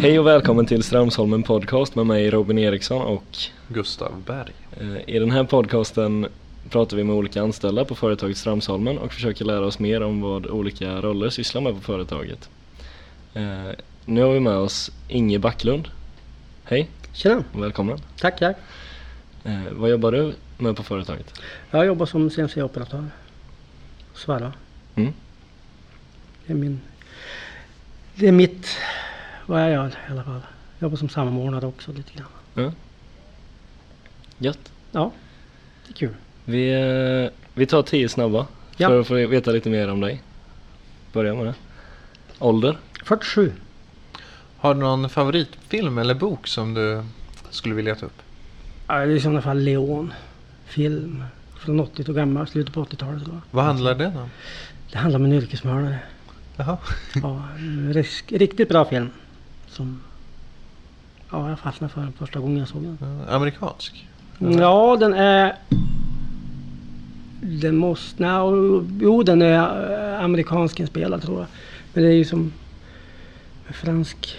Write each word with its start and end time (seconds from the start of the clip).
Hej 0.00 0.18
och 0.18 0.26
välkommen 0.26 0.66
till 0.66 0.82
Strömsholmen 0.82 1.42
Podcast 1.42 1.94
med 1.94 2.06
mig 2.06 2.30
Robin 2.30 2.58
Eriksson 2.58 3.02
och 3.02 3.24
Gustav 3.68 4.22
Berg. 4.26 4.52
eh, 4.80 5.14
i 5.14 5.18
den 5.18 5.30
här 5.30 5.44
podcasten 5.44 6.26
pratar 6.70 6.96
vi 6.96 7.04
med 7.04 7.14
olika 7.16 7.42
anställda 7.42 7.84
på 7.84 7.94
företaget 7.94 8.36
Strömsholmen 8.36 8.98
och 8.98 9.12
försöker 9.12 9.44
lära 9.44 9.64
oss 9.66 9.78
mer 9.78 10.02
om 10.02 10.20
vad 10.20 10.46
olika 10.46 11.00
roller 11.00 11.30
sysslar 11.30 11.60
med 11.62 11.74
på 11.74 11.80
företaget. 11.80 12.48
Eh, 13.34 13.68
Nu 14.04 14.22
har 14.22 14.32
vi 14.32 14.40
med 14.40 14.56
oss 14.56 14.90
Inge 15.08 15.38
Backlund. 15.38 15.88
Hej 16.64 16.88
Tjena, 17.12 17.44
och 17.52 17.62
välkommen. 17.62 17.98
tack 18.20 18.38
tack. 18.38 18.56
Eh, 19.44 19.60
Vad 19.72 19.90
jobbar 19.90 20.12
du 20.12 20.32
med 20.58 20.76
på 20.76 20.82
företaget? 20.82 21.40
Jag 21.70 21.86
jobbar 21.86 22.06
som 22.06 22.30
CNC-operatör. 22.30 23.06
Svarva. 24.14 24.52
Mm. 24.94 25.12
Det 26.46 26.52
är 26.52 26.56
min... 26.56 26.80
Det 28.14 28.28
är 28.28 28.32
mitt... 28.32 28.66
Vad 29.50 29.62
jag 29.62 29.70
gör 29.70 29.86
i 29.88 30.10
alla 30.12 30.24
fall. 30.24 30.40
Jag 30.78 30.86
jobbar 30.86 30.96
som 30.96 31.08
samordnare 31.08 31.66
också 31.66 31.92
lite 31.92 32.12
grann. 32.12 32.26
Ja. 32.54 32.72
Gött. 34.38 34.72
Ja, 34.92 35.12
det 35.86 35.90
är 35.90 35.94
kul. 35.94 36.14
Vi, 36.44 36.70
eh, 37.24 37.30
vi 37.54 37.66
tar 37.66 37.82
tio 37.82 38.08
snabba 38.08 38.46
Ja. 38.76 38.88
för 38.88 39.00
att 39.00 39.06
få 39.06 39.14
veta 39.14 39.50
lite 39.50 39.70
mer 39.70 39.90
om 39.90 40.00
dig. 40.00 40.22
Börja 41.12 41.34
med 41.34 41.46
det. 41.46 41.54
Ålder? 42.38 42.76
47. 43.04 43.52
Har 44.56 44.74
du 44.74 44.80
någon 44.80 45.08
favoritfilm 45.08 45.98
eller 45.98 46.14
bok 46.14 46.46
som 46.46 46.74
du 46.74 47.04
skulle 47.50 47.74
vilja 47.74 47.94
ta 47.94 48.06
upp? 48.06 48.22
Ja, 48.86 48.94
det 48.94 49.00
är 49.02 49.08
i 49.08 49.20
sådana 49.20 49.42
fall 49.42 49.58
Leon. 49.58 50.12
Film. 50.64 51.24
Från 51.58 51.80
80 51.80 52.10
år 52.10 52.14
gammal, 52.14 52.46
slutet 52.48 52.74
på 52.74 52.80
80-talet. 52.84 53.24
då. 53.24 53.40
Vad 53.50 53.64
handlar 53.64 53.94
den 53.94 54.16
om? 54.16 54.30
Det 54.92 54.98
handlar 54.98 55.18
om 55.20 55.24
en 55.24 55.32
yrkesmördare. 55.32 55.98
Jaha. 56.56 56.78
Ja, 57.22 57.42
riktigt 58.28 58.68
bra 58.68 58.84
film. 58.84 59.10
Som... 59.70 60.00
Ja, 61.30 61.48
jag 61.48 61.58
fastnade 61.58 61.92
för 61.92 62.00
den 62.00 62.12
första 62.12 62.40
gången 62.40 62.58
jag 62.58 62.68
såg 62.68 62.82
den. 62.82 62.98
Amerikansk? 63.28 64.08
Eller? 64.40 64.60
Ja, 64.60 64.96
den 65.00 65.14
är... 65.14 65.56
Den 67.40 67.76
måste... 67.76 68.22
Nej, 68.22 68.40
jo, 69.00 69.22
den 69.22 69.42
är 69.42 70.16
eh, 70.16 70.24
amerikansk 70.24 70.80
inspelad 70.80 71.22
tror 71.22 71.38
jag. 71.38 71.46
Men 71.92 72.04
det 72.04 72.10
är 72.10 72.14
ju 72.14 72.24
som 72.24 72.52
med 73.66 73.74
fransk 73.74 74.38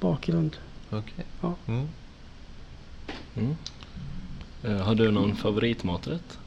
bakgrund. 0.00 0.56
Okej. 0.90 1.24
Ja. 1.40 1.54
Mm. 1.66 1.88
Mm. 3.36 3.56
Eh, 4.64 4.86
Har 4.86 4.94
du 4.94 5.10
någon 5.10 5.36
favoritmaträtt? 5.36 6.38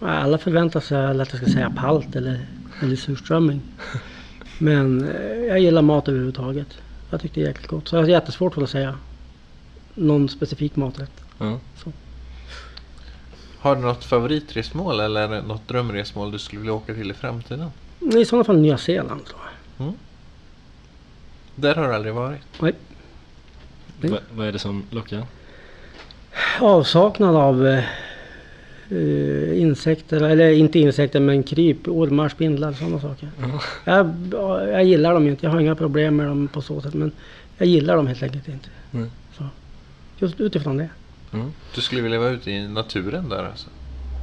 Alla 0.00 0.38
förväntar 0.38 0.80
sig 0.80 1.06
att 1.06 1.16
jag 1.16 1.26
ska 1.26 1.46
säga 1.46 1.72
palt 1.76 2.16
eller, 2.16 2.46
eller 2.82 2.96
surströmming. 2.96 3.60
Men 4.58 5.08
eh, 5.08 5.35
jag 5.46 5.58
gillar 5.60 5.82
mat 5.82 6.08
överhuvudtaget. 6.08 6.66
Jag 7.10 7.20
tycker 7.20 7.34
det 7.34 7.40
är 7.46 7.48
jäkligt 7.48 7.66
gott. 7.70 7.88
Så 7.88 7.96
jag 7.96 8.02
har 8.02 8.08
jättesvårt 8.08 8.54
för 8.54 8.62
att 8.62 8.70
säga 8.70 8.98
någon 9.94 10.28
specifik 10.28 10.76
maträtt. 10.76 11.10
Ja. 11.38 11.58
Har 13.58 13.76
du 13.76 13.82
något 13.82 14.04
favoritresmål 14.04 15.00
eller 15.00 15.42
något 15.42 15.68
drömresmål 15.68 16.32
du 16.32 16.38
skulle 16.38 16.60
vilja 16.60 16.72
åka 16.74 16.94
till 16.94 17.10
i 17.10 17.14
framtiden? 17.14 17.70
I 18.16 18.24
sådana 18.24 18.44
fall 18.44 18.58
Nya 18.58 18.78
Zeeland 18.78 19.24
tror 19.24 19.40
jag. 19.78 19.92
Där 21.54 21.74
har 21.74 21.88
du 21.88 21.94
aldrig 21.94 22.14
varit? 22.14 22.40
Nej. 22.60 22.72
Mm. 24.00 24.12
Va- 24.12 24.20
vad 24.30 24.46
är 24.46 24.52
det 24.52 24.58
som 24.58 24.82
lockar? 24.90 25.26
Avsaknad 26.60 27.36
av 27.36 27.80
eh, 28.90 29.60
insekter, 29.60 30.22
eller 30.22 30.50
inte 30.50 30.78
insekter 30.78 31.20
men 31.20 31.42
kryp, 31.42 31.88
ormar, 31.88 32.28
spindlar 32.28 32.72
sådana 32.72 33.00
saker. 33.00 33.28
Ja. 33.40 33.60
Jag, 33.84 34.14
jag 34.68 34.84
gillar 34.84 35.14
dem 35.14 35.28
inte. 35.28 35.46
Jag 35.46 35.50
har 35.50 35.60
inga 35.60 35.74
problem 35.74 36.16
med 36.16 36.26
dem 36.26 36.48
på 36.48 36.62
så 36.62 36.80
sätt 36.80 36.94
men 36.94 37.12
jag 37.58 37.68
gillar 37.68 37.96
dem 37.96 38.06
helt 38.06 38.22
enkelt 38.22 38.48
inte. 38.48 38.68
Nej. 38.90 39.10
Så, 39.38 39.44
just 40.18 40.40
utifrån 40.40 40.76
det. 40.76 40.88
Mm. 41.32 41.52
Du 41.74 41.80
skulle 41.80 42.02
vilja 42.02 42.18
vara 42.18 42.30
ute 42.30 42.50
i 42.50 42.68
naturen 42.68 43.28
där 43.28 43.44
alltså? 43.44 43.68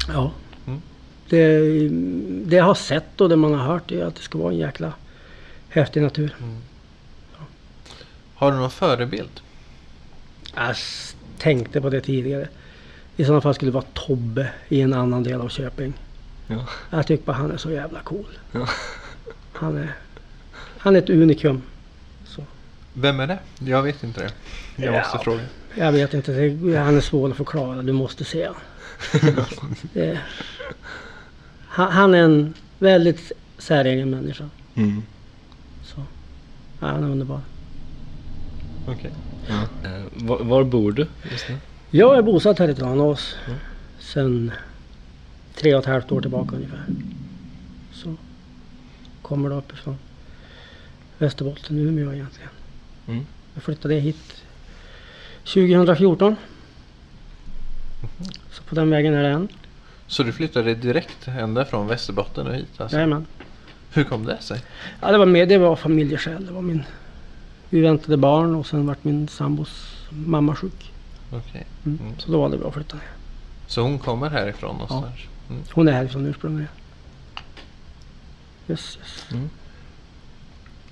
Ja. 0.08 0.32
Mm. 0.68 0.82
Det, 1.30 1.60
det 2.50 2.56
jag 2.56 2.64
har 2.64 2.76
sett 2.76 3.22
och 3.22 3.30
det 3.30 3.36
man 3.36 3.54
har 3.54 3.66
hört 3.66 3.92
är 3.92 4.06
att 4.06 4.16
det 4.16 4.22
ska 4.22 4.38
vara 4.38 4.52
en 4.52 4.60
jäkla 4.60 4.94
häftig 5.70 6.02
natur. 6.02 6.36
Har 8.36 8.52
du 8.52 8.58
någon 8.58 8.72
förebild? 8.72 9.42
Jag 10.56 10.76
tänkte 11.38 11.82
på 11.82 11.90
det 11.90 12.02
tidigare. 12.02 12.48
I 13.18 13.24
sådana 13.26 13.42
fall 13.42 13.54
skulle 13.54 13.72
det 13.72 13.76
vara 13.76 13.86
Tobbe 13.94 14.50
i 14.70 14.82
en 14.82 14.94
annan 14.94 15.24
del 15.24 15.42
av 15.42 15.50
Köping. 15.50 15.94
Ja. 16.48 16.68
Jag 16.90 17.08
tycker 17.08 17.26
bara 17.26 17.38
han 17.38 17.52
är 17.52 17.58
så 17.58 17.72
jävla 17.72 18.00
cool. 18.00 18.26
Ja. 18.52 18.68
Han 19.54 19.78
är, 19.78 19.94
han 20.78 20.96
är 20.96 21.00
ett 21.00 21.10
unikum. 21.10 21.62
Så. 22.26 22.44
Vem 22.94 23.20
är 23.20 23.28
det? 23.28 23.40
Jag 23.60 23.84
vet 23.84 24.04
inte 24.04 24.20
det. 24.22 24.32
Jag 24.84 24.94
Ja. 24.96 25.00
måste 25.00 25.18
fråga. 25.20 25.42
Jag 25.76 25.92
vet 25.92 26.14
inte, 26.14 26.32
det, 26.32 26.78
han 26.78 26.98
är 26.98 27.02
svår 27.02 27.30
att 27.32 27.38
förklara. 27.38 27.82
Du 27.82 27.92
måste 27.92 28.24
se 28.26 28.46
han. 28.48 28.56
det, 29.94 30.20
han, 31.68 31.92
han 31.92 32.14
är 32.14 32.18
en 32.24 32.54
väldigt 32.80 33.32
säregen 33.58 34.10
människa. 34.10 34.50
Mm. 34.76 35.04
Så. 35.84 36.02
Ja, 36.80 36.88
han 36.88 37.04
är 37.04 37.08
underbar. 37.10 37.42
Okej. 38.88 39.12
Ja. 39.48 39.62
Eh, 39.90 40.04
var, 40.14 40.44
var 40.44 40.64
bor 40.64 40.92
du 40.92 41.08
just 41.32 41.50
nu? 41.50 41.58
Jag 41.96 42.18
är 42.18 42.22
bosatt 42.22 42.60
här 42.60 42.70
i 42.70 42.76
Tranås 42.76 43.36
Mm. 43.48 43.60
sedan 44.00 44.52
tre 45.56 45.74
och 45.76 45.80
ett 45.80 45.86
halvt 45.86 46.12
år 46.12 46.22
tillbaka 46.22 46.56
ungefär. 46.56 46.84
Så 47.92 48.16
kommer 49.22 49.50
då 49.50 49.56
uppifrån 49.56 49.98
Västerbotten, 51.18 51.78
Umeå 51.78 52.14
egentligen. 52.14 52.50
Mm. 53.08 53.26
Jag 53.54 53.64
flyttade 53.64 53.96
hit 53.96 54.44
2014. 55.44 56.36
Så 58.52 58.64
på 58.64 58.76
den 58.76 58.90
vägen 58.90 59.14
är 59.14 59.24
det 59.24 59.30
än. 59.30 59.48
Så 60.08 60.24
du 60.24 60.32
flyttade 60.32 60.76
direkt 60.76 61.28
ända 61.28 61.66
från 61.66 61.88
Västerbotten 61.88 62.48
och 62.48 62.56
hit 62.56 62.68
alltså? 62.78 62.98
Jajamän. 62.98 63.26
Hur 63.94 64.04
kom 64.04 64.26
det 64.26 64.42
sig? 64.42 64.62
Ja, 65.02 65.12
det 65.12 65.18
var 65.18 65.26
med, 65.26 65.50
det 65.50 65.58
var 65.58 65.76
familjeskäl. 65.76 66.46
Det 66.46 66.52
var 66.52 66.62
min... 66.62 66.84
Vi 67.70 67.82
väntade 67.82 68.18
barn 68.18 68.56
och 68.56 68.66
sen 68.68 68.88
vart 68.88 69.04
min 69.04 69.28
sambos 69.28 69.96
mamma 70.10 70.56
sjuk. 70.56 70.93
Okej. 71.38 71.66
Mm. 71.86 72.00
Mm. 72.02 72.14
Så 72.20 72.32
då 72.32 72.40
valde 72.42 72.58
vi 72.58 72.64
att 72.66 72.74
flytta 72.74 72.96
ner. 72.96 73.06
Så 73.68 73.82
hon 73.82 74.00
kommer 74.00 74.30
härifrån 74.30 74.72
någonstans? 74.74 75.20
Mm. 75.50 75.62
Hon 75.74 75.88
är 75.88 75.92
härifrån 75.92 76.26
ursprungligen. 76.26 76.70
Yes, 78.68 78.98
yes. 79.02 79.26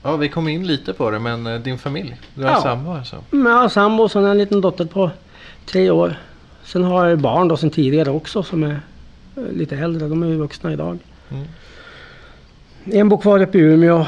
Ja, 0.04 0.16
vi 0.18 0.30
kom 0.30 0.48
in 0.48 0.68
lite 0.68 0.94
på 0.94 1.12
det, 1.12 1.20
men 1.20 1.48
eh, 1.48 1.60
din 1.60 1.78
familj? 1.78 2.18
Du 2.36 2.44
har 2.44 2.50
Ja. 2.52 2.62
sambo 2.62 2.92
alltså? 2.92 3.24
Men 3.30 3.52
jag 3.52 3.60
har 3.60 3.70
sambo 3.70 4.04
och 4.04 4.12
sen 4.12 4.26
en 4.26 4.38
liten 4.38 4.62
dotter 4.62 4.86
på 4.86 5.12
tre 5.66 5.90
år. 5.92 6.20
Sen 6.64 6.84
har 6.84 7.08
jag 7.08 7.20
barn 7.20 7.48
då 7.48 7.58
sen 7.58 7.70
tidigare 7.70 8.10
också 8.10 8.44
som 8.44 8.64
är 8.64 8.80
eh, 9.38 9.44
lite 9.52 9.78
äldre. 9.78 10.08
De 10.08 10.24
är 10.24 10.28
ju 10.28 10.36
vuxna 10.36 10.74
idag. 10.74 11.00
Mm. 11.30 11.48
En 12.86 13.10
bor 13.10 13.18
kvar 13.18 13.42
uppe 13.42 13.58
i 13.58 13.62
Umeå 13.62 14.06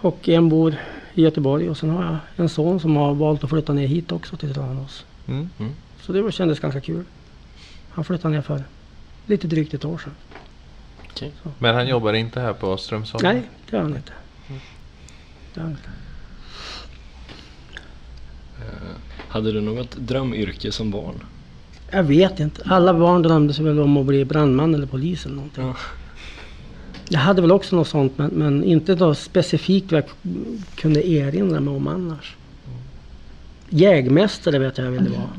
och 0.00 0.28
en 0.28 0.48
bor 0.48 0.74
i 1.14 1.22
Göteborg. 1.22 1.70
Och 1.70 1.76
sen 1.76 1.90
har 1.90 2.04
jag 2.04 2.16
en 2.36 2.48
son 2.48 2.80
som 2.80 2.96
har 2.96 3.14
valt 3.14 3.44
att 3.44 3.50
flytta 3.50 3.72
ner 3.72 3.86
hit 3.86 4.12
också 4.12 4.36
till 4.36 4.54
Tranås. 4.54 5.04
Mm. 5.30 5.48
Så 6.00 6.12
det 6.12 6.22
var- 6.22 6.30
kändes 6.30 6.60
ganska 6.60 6.80
kul. 6.80 7.04
Han 7.90 8.04
flyttade 8.04 8.34
ner 8.34 8.42
för 8.42 8.64
lite 9.26 9.46
drygt 9.46 9.74
ett 9.74 9.84
år 9.84 9.98
sedan. 9.98 10.12
Okej. 11.10 11.32
Men 11.58 11.74
han 11.74 11.88
jobbar 11.88 12.12
inte 12.12 12.40
här 12.40 12.52
på 12.52 12.76
Strömsholm? 12.76 13.22
Nej, 13.24 13.42
det 13.70 13.76
gör 13.76 13.82
han 13.82 13.96
inte. 13.96 14.12
Det 14.48 15.60
gör 15.60 15.62
han 15.62 15.70
inte. 15.70 15.90
Eh, 18.58 18.96
hade 19.28 19.52
du 19.52 19.60
något 19.60 19.96
drömyrke 19.96 20.72
som 20.72 20.90
barn? 20.90 21.24
Jag 21.90 22.02
vet 22.02 22.40
inte. 22.40 22.62
Alla 22.66 22.94
barn 22.94 23.22
drömde 23.22 23.54
sig 23.54 23.64
väl 23.64 23.80
om 23.80 23.96
att 23.96 24.06
bli 24.06 24.24
brandman 24.24 24.74
eller 24.74 24.86
polis 24.86 25.26
eller 25.26 25.36
någonting. 25.36 25.66
Ja. 25.66 25.76
Jag 27.08 27.20
hade 27.20 27.40
väl 27.42 27.52
också 27.52 27.76
något 27.76 27.88
sånt 27.88 28.18
men, 28.18 28.30
men 28.30 28.64
inte 28.64 28.94
något 28.94 29.18
specifikt 29.18 29.92
vad 29.92 30.02
jag 30.02 30.10
kunde 30.74 31.08
erinra 31.08 31.60
mig 31.60 31.74
om 31.74 31.88
annars. 31.88 32.36
Jägmästare 33.72 34.58
vet 34.58 34.78
jag 34.78 34.86
jag 34.86 34.92
ville 34.92 35.10
vara. 35.10 35.30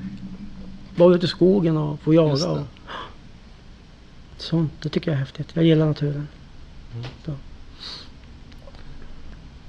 Vara 0.96 1.16
ute 1.16 1.26
i 1.26 1.30
skogen 1.30 1.78
och 1.78 2.00
få 2.00 2.14
jaga. 2.14 2.50
Och... 2.50 2.60
Sånt, 4.38 4.72
det 4.82 4.90
tycker 4.90 5.12
jag 5.12 5.16
är 5.16 5.20
häftigt. 5.20 5.48
Jag 5.54 5.64
gillar 5.64 5.86
naturen. 5.86 6.28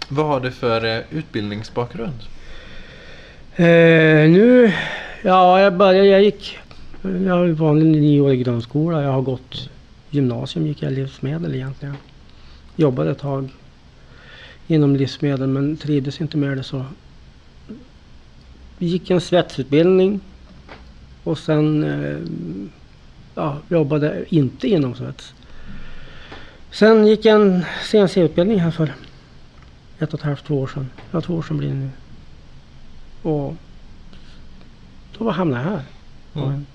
Vad 0.08 0.26
har 0.26 0.40
du 0.40 0.50
för 0.50 0.84
eh, 0.84 1.02
utbildningsbakgrund? 1.10 2.18
Eh, 3.56 3.64
nu, 4.30 4.72
ja 5.22 5.60
jag 5.60 5.76
började, 5.76 6.08
jag 6.08 6.22
gick, 6.22 6.58
jag 7.02 7.34
har 7.34 7.46
vanlig 7.46 7.86
nioårig 8.02 8.44
grundskola. 8.44 9.02
Jag 9.02 9.12
har 9.12 9.22
gått 9.22 9.70
gymnasium, 10.10 10.66
gick 10.66 10.82
jag 10.82 10.92
livsmedel 10.92 11.54
egentligen. 11.54 11.96
Jobbade 12.76 13.10
ett 13.10 13.18
tag 13.18 13.48
inom 14.66 14.96
livsmedel 14.96 15.48
men 15.48 15.76
trivdes 15.76 16.20
inte 16.20 16.36
med 16.36 16.56
det 16.56 16.62
så 16.62 16.84
gick 18.86 19.10
en 19.10 19.20
svetsutbildning 19.20 20.20
och 21.24 21.38
sen 21.38 21.84
eh, 21.84 22.18
ja, 23.34 23.58
jobbade 23.68 24.24
inte 24.28 24.68
inom 24.68 24.94
svets. 24.94 25.34
Sen 26.70 27.06
gick 27.06 27.24
jag 27.24 27.40
en 27.42 27.64
CNC-utbildning 27.84 28.58
här 28.60 28.70
för 28.70 28.92
ett 29.98 30.14
och 30.14 30.20
ett 30.20 30.24
halvt, 30.24 30.44
två 30.44 30.60
år 30.60 30.66
sedan. 30.66 30.90
Ja, 31.10 31.20
två 31.20 31.34
år 31.34 31.42
sedan 31.42 31.58
blir 31.58 31.68
det 31.68 31.74
nu. 31.74 31.90
Och 33.22 33.54
då 35.18 35.30
hamnade 35.30 35.62
jag 35.62 35.70
här. 35.70 35.82
Av, 36.34 36.42
Mm. 36.42 36.54
en, 36.54 36.66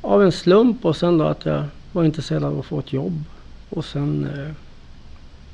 av 0.00 0.22
en 0.22 0.32
slump 0.32 0.84
och 0.84 0.96
sen 0.96 1.18
då 1.18 1.24
att 1.24 1.44
jag 1.46 1.64
var 1.92 2.04
intresserad 2.04 2.44
av 2.44 2.58
att 2.58 2.66
få 2.66 2.78
ett 2.78 2.92
jobb. 2.92 3.24
Och 3.70 3.84
sen 3.84 4.24
eh, 4.24 4.52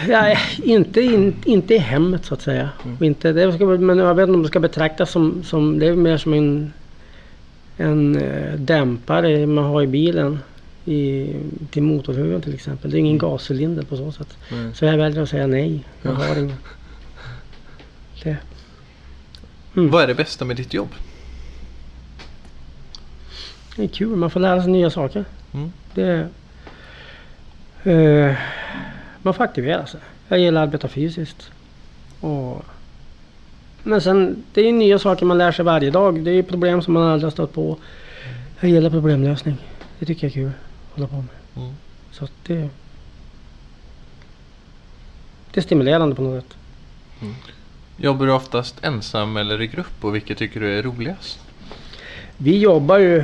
Ja, 0.08 0.38
inte, 0.64 1.02
in, 1.02 1.36
inte 1.46 1.74
i 1.75 1.78
hemmet 1.78 2.25
så 2.25 2.34
att 2.34 2.42
säga. 2.42 2.69
Mm. 2.86 3.04
Inte, 3.04 3.31
det 3.31 3.54
ska, 3.54 3.66
men 3.66 3.98
jag 3.98 4.16
vet 4.16 4.24
inte 4.24 4.36
om 4.36 4.42
det 4.44 4.48
ska 4.50 4.60
betraktas 4.60 5.12
som, 5.12 5.44
som 5.44 5.80
det 5.80 5.88
är 5.88 5.96
mer 5.96 6.18
som 6.18 6.34
en, 6.34 6.74
en 7.78 8.16
eh, 8.16 8.54
dämpare 8.54 9.46
man 9.48 9.64
har 9.64 9.81
i 9.81 9.88
bilen. 9.88 10.40
I, 10.86 11.34
till 11.72 11.84
motorhuven 11.84 12.42
till 12.42 12.54
exempel. 12.54 12.92
Det 12.92 12.98
är 12.98 13.00
ingen 13.00 13.18
Mm. 13.19 13.30
gascylinder 13.31 13.84
på 13.84 13.98
så 13.98 14.12
sätt. 14.12 14.38
Nej. 14.52 14.75
Så 14.75 14.86
jag 14.86 14.98
väljer 14.98 15.22
att 15.24 15.30
säga 15.30 15.48
nej. 15.48 15.84
Jag 16.02 16.14
Ja. 16.14 16.18
har 16.18 16.36
ingen. 16.36 16.56
Det. 18.24 18.38
Mm. 19.75 19.92
Vad 19.92 20.04
är 20.04 20.08
det 20.08 20.16
bästa 20.16 20.46
med 20.46 20.56
ditt 20.56 20.74
jobb? 20.74 20.90
Det 23.77 23.83
är 23.83 23.88
kul, 23.88 24.15
man 24.15 24.29
får 24.29 24.39
lära 24.39 24.62
sig 24.62 24.71
nya 24.71 24.89
saker. 24.89 25.25
Mm. 25.53 25.71
Det, 25.94 26.27
eh, 27.83 28.35
man 29.21 29.33
får 29.33 29.44
aktivera 29.44 29.85
sig. 29.85 30.00
Jag 30.27 30.39
gillar 30.39 30.63
att 30.63 30.68
arbeta 30.68 30.88
fysiskt. 30.88 31.51
Och, 32.19 32.65
men 33.83 34.01
sen, 34.01 34.44
det 34.53 34.62
är 34.62 34.74
nya 34.74 35.00
saker 35.00 35.25
man 35.25 35.38
lär 35.38 35.51
sig 35.51 35.65
varje 35.65 35.91
dag. 35.91 36.19
Det 36.19 36.31
är 36.31 36.44
problem 36.44 36.81
som 36.81 36.94
man 36.94 37.03
aldrig 37.03 37.25
har 37.25 37.31
stött 37.31 37.53
på. 37.53 37.77
Jag 38.59 38.71
gillar 38.71 38.89
problemlösning. 38.89 39.57
Det 40.00 40.06
tycker 40.06 40.27
jag 40.27 40.31
är 40.31 40.33
kul 40.33 40.47
att 40.47 40.95
hålla 40.95 41.07
på 41.07 41.15
med. 41.15 41.63
Mm. 41.63 41.75
Så 42.12 42.27
det, 42.47 42.69
det 45.51 45.59
är 45.59 45.62
stimulerande 45.62 46.15
på 46.15 46.21
något 46.21 46.44
sätt. 46.44 46.57
Jobbar 47.97 48.25
du 48.25 48.31
oftast 48.31 48.83
ensam 48.83 49.38
eller 49.38 49.62
i 49.62 49.68
grupp 49.68 50.03
och 50.03 50.15
vilket 50.15 50.38
tycker 50.38 50.59
du 50.59 50.80
är 50.80 50.83
roligast? 50.83 51.39
Vi 52.38 52.57
jobbar 52.57 52.97
ju... 52.97 53.23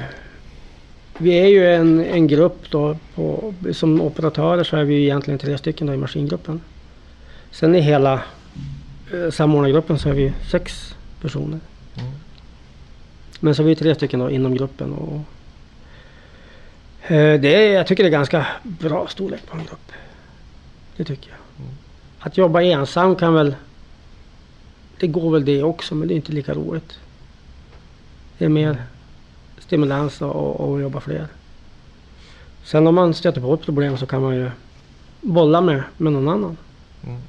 Vi 1.18 1.40
är 1.40 1.48
ju 1.48 1.74
en, 1.74 2.06
en 2.06 2.28
grupp 2.28 2.72
då. 2.72 2.98
På, 3.16 3.54
som 3.74 4.02
operatörer 4.02 4.64
så 4.64 4.78
är 4.78 4.84
vi 4.84 5.04
egentligen 5.04 5.40
tre 5.40 5.58
stycken 5.58 5.88
då 5.88 5.94
i 5.94 5.98
maskingruppen. 5.98 6.62
Sen 7.52 7.76
i 7.76 7.80
hela 7.80 8.14
eh, 9.14 9.30
samordnargruppen 9.32 10.00
så 10.00 10.10
är 10.10 10.14
vi 10.14 10.34
sex 10.52 10.96
personer. 11.22 11.60
Mm. 11.96 12.12
Men 13.40 13.56
så 13.56 13.62
är 13.62 13.68
vi 13.68 13.76
tre 13.76 13.96
stycken 13.96 14.20
då 14.20 14.32
inom 14.32 14.56
gruppen. 14.56 14.94
Och, 14.94 15.22
eh, 17.12 17.40
det 17.40 17.56
är, 17.56 17.74
jag 17.74 17.88
tycker 17.88 18.04
det 18.04 18.10
är 18.10 18.12
ganska 18.12 18.48
bra 18.64 19.08
storlek 19.08 19.48
på 19.48 19.58
en 19.58 19.66
grupp. 19.66 19.92
Det 20.98 21.04
tycker 21.04 21.30
jag. 21.30 21.66
Mm. 21.66 21.76
Att 22.20 22.38
jobba 22.38 22.62
ensam 22.62 23.16
kan 23.16 23.34
väl... 23.34 23.56
Det 25.00 25.08
går 25.08 25.32
väl 25.32 25.46
det 25.46 25.64
också 25.64 25.96
men 25.96 26.08
det 26.08 26.14
är 26.14 26.16
inte 26.16 26.32
lika 26.32 26.54
roligt. 26.54 27.00
Det 28.38 28.46
är 28.46 28.50
mer 28.50 28.84
stimulans 29.74 30.22
och, 30.22 30.60
och, 30.60 30.82
jobba 30.82 31.00
fler. 31.00 31.28
Sen 32.64 32.88
om 32.88 32.96
man 32.96 33.14
stöter 33.14 33.42
på 33.42 33.54
ett 33.54 33.62
problem 33.62 33.98
så 33.98 34.06
kan 34.06 34.22
man 34.22 34.36
ju 34.36 34.52
bolla 35.22 35.62
med, 35.62 35.84
med 35.98 36.14
någon 36.14 36.28
annan. 36.28 36.58
Mm. 37.04 37.22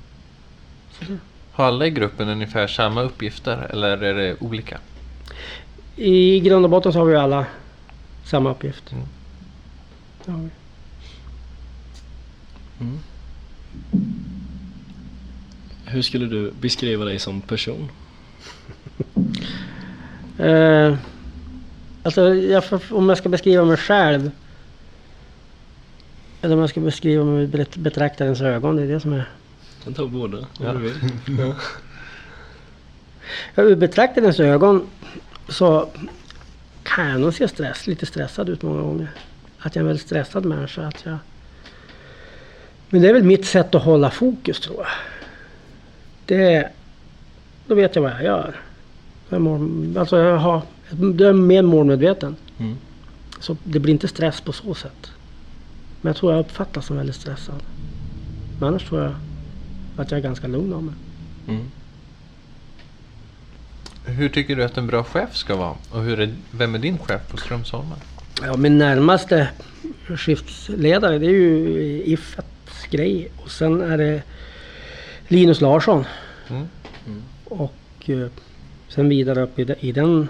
Har 1.53 1.65
alla 1.65 1.87
i 1.87 1.91
gruppen 1.91 2.29
ungefär 2.29 2.67
samma 2.67 3.03
uppgifter 3.03 3.67
eller 3.71 4.03
är 4.03 4.15
det 4.15 4.37
olika? 4.41 4.79
I 5.97 6.41
grund 6.41 6.65
och 6.65 6.71
botten 6.71 6.93
så 6.93 6.99
har 6.99 7.07
vi 7.07 7.17
alla 7.17 7.47
samma 8.25 8.51
uppgift. 8.51 8.93
Mm. 8.93 9.05
Det 10.25 10.33
har 10.33 10.39
vi. 10.39 10.51
Mm. 12.81 12.99
Hur 15.85 16.03
skulle 16.03 16.27
du 16.27 16.53
beskriva 16.61 17.05
dig 17.05 17.19
som 17.19 17.41
person? 17.41 17.89
Eh, 20.39 20.97
alltså 22.05 22.35
jag, 22.35 22.63
om 22.91 23.09
jag 23.09 23.19
ska 23.19 23.29
beskriva 23.29 23.65
mig 23.65 23.77
själv. 23.77 24.31
Eller 26.43 26.55
om 26.55 26.61
jag 26.61 26.71
ska 26.71 26.81
beskriva 26.81 27.25
mig 27.25 27.35
med 27.35 27.49
bet- 27.49 27.77
betraktarens 27.77 28.41
ögon. 28.41 28.77
Det 28.77 28.83
är 28.83 28.87
det 28.87 29.01
som 29.01 29.13
är. 29.13 29.17
Jag 29.17 29.85
kan 29.85 29.95
ta 29.95 30.07
båda 30.07 30.39
om 30.39 30.47
Ja. 30.61 30.73
du 30.73 30.79
vill. 30.79 30.95
Ja. 31.39 31.55
Ja, 33.55 33.63
ur 33.63 33.77
betraktarens 33.77 34.41
ögon 34.41 34.87
så 35.49 35.89
kan 36.83 37.09
jag 37.09 37.21
nog 37.21 37.35
se 37.35 37.49
stress, 37.49 37.87
lite 37.87 38.07
stressad 38.07 38.49
ut 38.49 38.63
många 38.63 38.83
gånger. 38.83 39.09
Att 39.59 39.77
jag 39.77 39.81
är 39.81 39.81
en 39.81 39.87
väldigt 39.87 40.07
stressad 40.07 40.45
människa. 40.45 40.87
Att 40.87 41.05
jag... 41.07 41.17
Men 42.89 43.03
det 43.03 43.09
är 43.09 43.13
väl 43.13 43.23
mitt 43.23 43.47
sätt 43.47 43.75
att 43.75 43.83
hålla 43.83 44.11
fokus 44.11 44.61
tror 44.61 44.77
jag. 44.79 44.87
Det... 46.27 46.69
Då 47.67 47.75
vet 47.75 47.95
jag 47.97 48.03
vad 48.03 48.13
jag 48.13 48.23
gör. 48.25 48.61
Jag 49.29 49.41
mål... 49.41 49.95
Alltså 49.99 50.19
jag 50.19 50.37
har... 50.37 50.63
Jag 51.01 51.21
är 51.21 51.33
mer 51.33 51.63
målmedveten. 51.63 52.37
Mm. 52.59 52.77
Så 53.41 53.57
det 53.65 53.79
blir 53.79 53.93
inte 53.93 54.09
stress 54.09 54.41
på 54.41 54.53
så 54.53 54.75
sätt. 54.75 55.11
Men 56.01 56.11
jag 56.11 56.17
tror 56.17 56.33
jag 56.33 56.41
uppfattas 56.41 56.87
som 56.87 56.97
väldigt 56.97 57.17
stressad. 57.17 57.63
Men 58.59 58.69
annars 58.69 58.89
tror 58.89 59.03
jag 59.03 59.15
att 59.97 60.11
jag 60.11 60.19
är 60.19 60.23
ganska 60.23 60.47
lugn 60.47 60.73
av 60.73 60.83
mig. 60.83 60.95
Mm. 61.49 61.71
Hur 64.05 64.29
tycker 64.29 64.57
du 64.57 64.65
att 64.65 64.77
en 64.77 64.87
bra 64.87 65.05
chef 65.05 65.37
ska 65.37 65.57
vara? 65.57 65.75
Och 65.91 66.03
hur 66.03 66.21
är, 66.21 66.35
vem 66.51 66.75
är 66.75 66.79
din 66.79 66.99
chef 66.99 67.29
på 67.29 67.37
Strömsholmen? 67.37 67.99
Ja, 68.43 68.57
min 68.57 68.79
närmaste 68.79 69.49
skiftsledare 70.07 71.19
det 71.19 71.27
är 71.27 71.31
ju 71.31 72.03
Iffets 72.07 72.87
grej. 72.91 73.29
Och 73.37 73.51
sen 73.51 73.81
är 73.81 73.99
det 73.99 74.23
Linus 75.29 75.61
Larsson. 75.61 76.05
Mm. 76.49 76.67
Och 77.45 77.75
eh, 78.07 78.27
sen 78.89 79.09
vidare 79.09 79.43
upp 79.43 79.59
i 79.59 79.93
den 79.93 80.29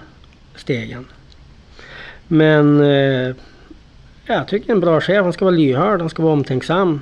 stegen. 0.57 1.07
Men 2.29 2.81
eh, 2.81 3.37
jag 4.27 4.49
tycker 4.49 4.73
en 4.73 4.81
bra 4.81 5.01
chef, 5.01 5.23
han 5.23 5.33
ska 5.33 5.45
vara 5.45 5.55
lyhörd, 5.55 6.01
han 6.01 6.11
ska 6.11 6.23
vara 6.23 6.33
omtänksam. 6.33 7.01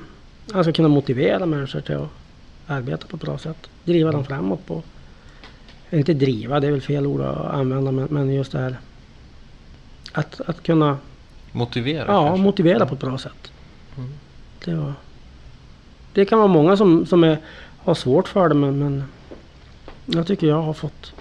Han 0.53 0.63
ska 0.63 0.73
kunna 0.73 0.87
motivera 0.87 1.45
människor 1.45 1.81
till 1.81 1.95
att 1.95 2.09
arbeta 2.67 3.07
på 3.07 3.15
ett 3.15 3.21
bra 3.21 3.37
sätt. 3.37 3.69
Driva 3.83 4.11
dem 4.11 4.25
framåt 4.25 4.65
på... 4.65 4.83
Inte 5.89 6.13
driva, 6.13 6.59
det 6.59 6.67
är 6.67 6.71
väl 6.71 6.81
fel 6.81 7.05
ord 7.05 7.21
att 7.21 7.53
använda 7.53 7.91
men, 7.91 8.07
men 8.09 8.33
just 8.33 8.51
det 8.51 8.59
här. 8.59 8.77
Att, 10.11 10.41
att 10.45 10.63
kunna 10.63 10.97
Motivera 11.55 12.05
Ja, 12.07 12.27
kanske? 12.27 12.43
motivera 12.43 12.85
på 12.85 12.95
ett 12.95 13.01
bra 13.01 13.17
sätt. 13.17 13.51
Mm. 13.97 14.09
Det, 14.65 14.75
var, 14.75 14.93
det 16.13 16.25
kan 16.25 16.39
vara 16.39 16.47
många 16.47 16.77
som, 16.77 17.05
som 17.05 17.23
är, 17.23 17.37
har 17.77 17.93
svårt 17.93 18.27
för 18.27 18.49
det 18.49 18.55
men, 18.55 18.79
men 18.79 19.03
jag 20.05 20.27
tycker 20.27 20.47
jag 20.47 20.61
har 20.61 20.73
fått 20.73 21.13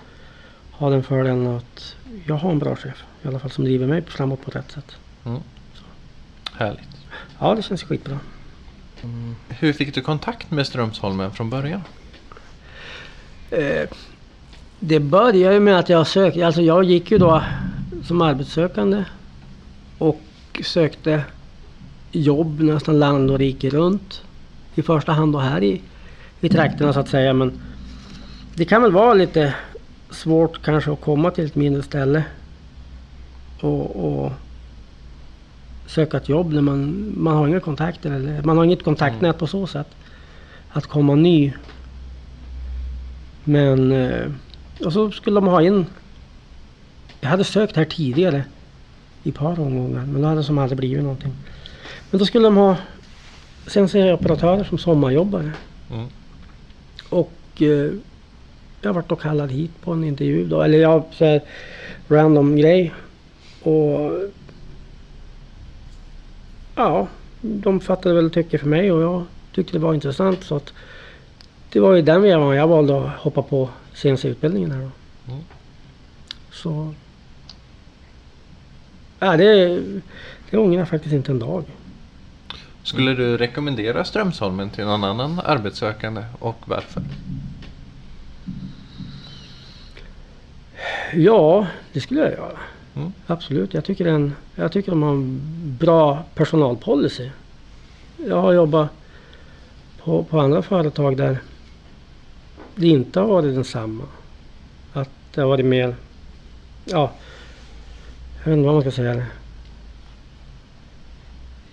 ha 0.82 0.90
den 0.90 1.02
fördelen 1.02 1.46
att 1.46 1.96
jag 2.26 2.34
har 2.34 2.50
en 2.50 2.58
bra 2.58 2.76
chef. 2.76 3.04
I 3.22 3.28
alla 3.28 3.38
fall 3.38 3.50
som 3.50 3.64
driver 3.64 3.86
mig 3.86 4.02
framåt 4.02 4.42
på 4.44 4.50
rätt 4.50 4.72
sätt. 4.72 4.96
Härligt. 6.52 6.88
Ja, 7.38 7.54
det 7.54 7.62
känns 7.62 7.82
skitbra. 7.82 8.18
Mm. 9.02 9.34
Hur 9.48 9.72
fick 9.72 9.94
du 9.94 10.00
kontakt 10.00 10.50
med 10.50 10.66
Strömsholmen 10.66 11.30
från 11.30 11.50
början? 11.50 11.80
Eh, 13.50 13.88
det 14.80 15.00
började 15.00 15.54
ju 15.54 15.60
med 15.60 15.78
att 15.78 15.88
jag 15.88 16.06
sökte, 16.06 16.46
alltså 16.46 16.62
jag 16.62 16.84
gick 16.84 17.10
ju 17.10 17.18
då 17.18 17.42
som 18.04 18.22
arbetssökande 18.22 19.04
och 19.98 20.20
sökte 20.64 21.24
jobb 22.12 22.60
nästan 22.60 22.98
land 22.98 23.30
och 23.30 23.38
rike 23.38 23.70
runt. 23.70 24.22
I 24.74 24.82
första 24.82 25.12
hand 25.12 25.32
då 25.32 25.38
här 25.38 25.62
i, 25.62 25.80
i 26.40 26.48
trakterna 26.48 26.92
så 26.92 27.00
att 27.00 27.08
säga. 27.08 27.32
Men 27.32 27.60
det 28.54 28.64
kan 28.64 28.82
väl 28.82 28.92
vara 28.92 29.14
lite 29.14 29.54
svårt 30.12 30.62
kanske 30.62 30.92
att 30.92 31.00
komma 31.00 31.30
till 31.30 31.44
ett 31.44 31.54
mindre 31.54 31.82
ställe 31.82 32.24
och, 33.60 33.96
och 33.96 34.32
söka 35.86 36.16
ett 36.16 36.28
jobb 36.28 36.52
när 36.52 36.62
man, 36.62 37.12
man 37.16 37.36
har 37.36 37.48
inga 37.48 37.60
kontakter 37.60 38.10
eller 38.10 38.42
man 38.42 38.56
har 38.56 38.64
inget 38.64 38.84
kontaktnät 38.84 39.38
på 39.38 39.46
så 39.46 39.66
sätt. 39.66 39.88
Att 40.68 40.86
komma 40.86 41.14
ny. 41.14 41.52
Men 43.44 43.92
eh, 43.92 44.30
och 44.84 44.92
så 44.92 45.10
skulle 45.10 45.40
de 45.40 45.46
ha 45.46 45.62
in 45.62 45.86
jag 47.22 47.28
hade 47.28 47.44
sökt 47.44 47.76
här 47.76 47.84
tidigare 47.84 48.44
i 49.22 49.28
ett 49.28 49.34
par 49.34 49.60
omgångar 49.60 50.06
men 50.06 50.22
då 50.22 50.28
hade 50.28 50.40
det 50.40 50.44
som 50.44 50.58
aldrig 50.58 50.78
blivit 50.78 51.02
någonting. 51.02 51.32
Men 52.10 52.18
då 52.18 52.26
skulle 52.26 52.46
de 52.46 52.56
ha 52.56 52.76
CNC-operatörer 53.66 54.64
som 54.64 54.78
sommarjobbare. 54.78 55.52
Mm. 55.90 56.06
Och 57.08 57.62
eh, 57.62 57.90
jag 58.82 58.92
vart 58.92 59.08
då 59.08 59.16
kallad 59.16 59.50
hit 59.50 59.70
på 59.80 59.92
en 59.92 60.04
intervju 60.04 60.46
då. 60.46 60.62
Eller 60.62 60.78
jag 60.78 61.04
så 61.12 61.24
här, 61.24 61.40
random 62.08 62.56
grej. 62.56 62.92
Och 63.62 64.12
ja, 66.74 67.08
de 67.40 67.80
fattade 67.80 68.14
väl 68.14 68.30
tycke 68.30 68.58
för 68.58 68.68
mig 68.68 68.92
och 68.92 69.02
jag 69.02 69.24
tyckte 69.54 69.72
det 69.72 69.78
var 69.78 69.94
intressant. 69.94 70.44
Så 70.44 70.56
att 70.56 70.72
det 71.72 71.80
var 71.80 71.94
ju 71.94 72.02
den 72.02 72.22
vevan 72.22 72.56
jag 72.56 72.68
valde 72.68 73.04
att 73.04 73.16
hoppa 73.16 73.42
på 73.42 73.68
CNC-utbildningen 73.94 74.70
här 74.70 74.80
då. 74.80 74.90
Mm. 75.32 75.44
Så 76.50 76.94
ja, 79.18 79.36
det, 79.36 79.82
det 80.50 80.58
ångrar 80.58 80.78
jag 80.78 80.88
faktiskt 80.88 81.14
inte 81.14 81.32
en 81.32 81.38
dag. 81.38 81.64
Skulle 82.82 83.14
du 83.14 83.36
rekommendera 83.36 84.04
Strömsholmen 84.04 84.70
till 84.70 84.84
någon 84.84 85.04
annan 85.04 85.40
arbetssökande 85.44 86.24
och 86.38 86.56
varför? 86.64 87.02
Ja, 91.14 91.66
det 91.92 92.00
skulle 92.00 92.20
jag 92.20 92.32
göra. 92.32 92.58
Mm. 92.94 93.12
Absolut. 93.26 93.74
Jag 93.74 93.84
tycker, 93.84 94.04
den, 94.04 94.34
jag 94.54 94.72
tycker 94.72 94.92
de 94.92 95.02
har 95.02 95.10
en 95.10 95.40
bra 95.80 96.24
personalpolicy. 96.34 97.30
Jag 98.16 98.40
har 98.42 98.52
jobbat 98.52 98.88
på, 100.04 100.24
på 100.24 100.40
andra 100.40 100.62
företag 100.62 101.16
där 101.16 101.38
det 102.74 102.88
inte 102.88 103.20
har 103.20 103.26
varit 103.26 103.54
densamma. 103.54 104.04
Att 104.92 105.10
det 105.34 105.40
har 105.40 105.48
varit 105.48 105.66
mer, 105.66 105.96
ja, 106.84 107.12
jag 108.38 108.50
vet 108.50 108.56
inte 108.58 108.66
vad 108.66 108.74
man 108.74 108.82
ska 108.82 108.90
säga. 108.90 109.26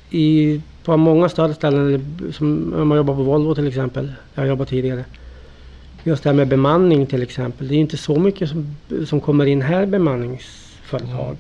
I, 0.10 0.62
på 0.84 0.98
många 0.98 1.30
större 1.30 1.54
ställen, 1.54 2.34
som 2.34 2.74
om 2.74 2.88
man 2.88 2.98
jobbar 2.98 3.16
på 3.16 3.24
Volvo 3.24 3.56
till 3.56 3.68
exempel. 3.68 4.14
Jag 4.34 4.42
har 4.42 4.48
jobbat 4.48 4.70
tidigare. 4.70 5.06
Just 6.04 6.24
det 6.24 6.30
här 6.30 6.36
med 6.36 6.48
bemanning 6.48 7.06
till 7.06 7.22
exempel. 7.22 7.68
Det 7.68 7.76
är 7.76 7.80
inte 7.80 7.98
så 7.98 8.20
mycket 8.20 8.50
som, 8.50 8.76
som 9.06 9.22
kommer 9.22 9.46
in 9.46 9.62
här 9.62 9.86
bemanningsföretag. 9.86 11.28
Mm. 11.28 11.38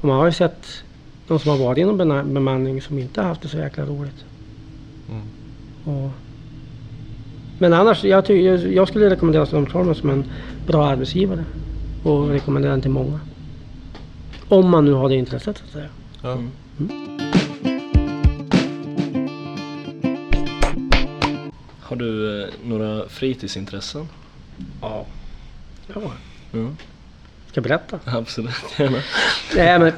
Och 0.00 0.08
man 0.08 0.18
har 0.18 0.26
ju 0.26 0.32
sett 0.32 0.66
de 1.28 1.38
som 1.38 1.50
har 1.50 1.58
varit 1.58 1.78
inom 1.78 1.96
bemanning 2.34 2.82
som 2.82 2.98
inte 2.98 3.20
har 3.20 3.28
haft 3.28 3.42
det 3.42 3.48
så 3.48 3.56
jäkla 3.56 3.84
roligt. 3.84 4.24
Mm. 5.10 5.22
Och, 5.84 6.10
men 7.58 7.72
annars, 7.72 8.04
jag, 8.04 8.26
ty- 8.26 8.42
jag, 8.42 8.72
jag 8.72 8.88
skulle 8.88 9.10
rekommendera 9.10 9.46
Strömsholmen 9.46 9.94
som 9.94 10.10
en 10.10 10.24
bra 10.66 10.86
arbetsgivare. 10.86 11.44
Och 12.04 12.28
rekommendera 12.28 12.72
den 12.72 12.80
till 12.80 12.90
många. 12.90 13.20
Om 14.48 14.70
man 14.70 14.84
nu 14.84 14.92
har 14.92 15.08
det 15.08 15.14
intresset 15.14 15.58
så 15.58 15.64
att 15.64 15.72
säga. 15.72 15.88
Mm. 16.78 17.07
Har 21.88 21.96
du 21.96 22.42
eh, 22.42 22.48
några 22.64 23.08
fritidsintressen? 23.08 24.08
Ja. 24.82 25.06
ja. 25.94 26.00
Ja, 26.52 26.68
Ska 27.46 27.52
jag 27.60 27.62
berätta? 27.62 28.00
absolut, 28.04 28.54
gärna. 28.78 28.98
Nej 29.54 29.78
men 29.78 29.92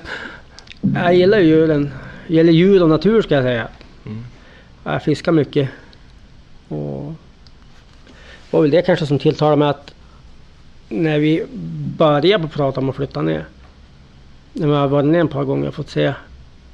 jag 0.94 1.14
gillar 1.14 1.38
ju 1.38 1.44
djuren. 1.46 1.90
Jag 2.26 2.36
gillar 2.36 2.52
djur 2.52 2.82
och 2.82 2.88
natur 2.88 3.22
ska 3.22 3.34
jag 3.34 3.44
säga. 3.44 3.68
Mm. 4.06 4.24
Jag 4.84 5.02
fiskar 5.02 5.32
mycket. 5.32 5.68
Och 6.68 7.12
det 8.04 8.56
var 8.56 8.62
väl 8.62 8.70
det 8.70 8.82
kanske 8.82 9.06
som 9.06 9.18
tilltalade 9.18 9.56
mig 9.56 9.68
att 9.68 9.94
när 10.88 11.18
vi 11.18 11.44
började 11.96 12.48
prata 12.48 12.80
om 12.80 12.90
att 12.90 12.96
flytta 12.96 13.22
ner. 13.22 13.44
När 14.52 14.66
vi 14.66 14.72
har 14.74 14.88
varit 14.88 15.06
ner 15.08 15.24
ett 15.24 15.30
par 15.30 15.44
gånger 15.44 15.68
och 15.68 15.74
fått 15.74 15.90
se 15.90 16.12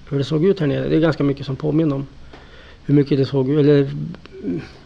hur 0.09 0.19
det 0.19 0.25
såg 0.25 0.45
ut 0.45 0.61
här 0.61 0.67
nere. 0.67 0.89
Det 0.89 0.97
är 0.97 1.01
ganska 1.01 1.25
mycket 1.25 1.47
som 1.47 1.57
påminner 1.57 1.97
om 1.97 2.07
hur 2.87 2.95
mycket 2.95 3.19
det 3.19 3.27
såg 3.27 3.51
ut, 3.51 3.59
eller 3.59 3.91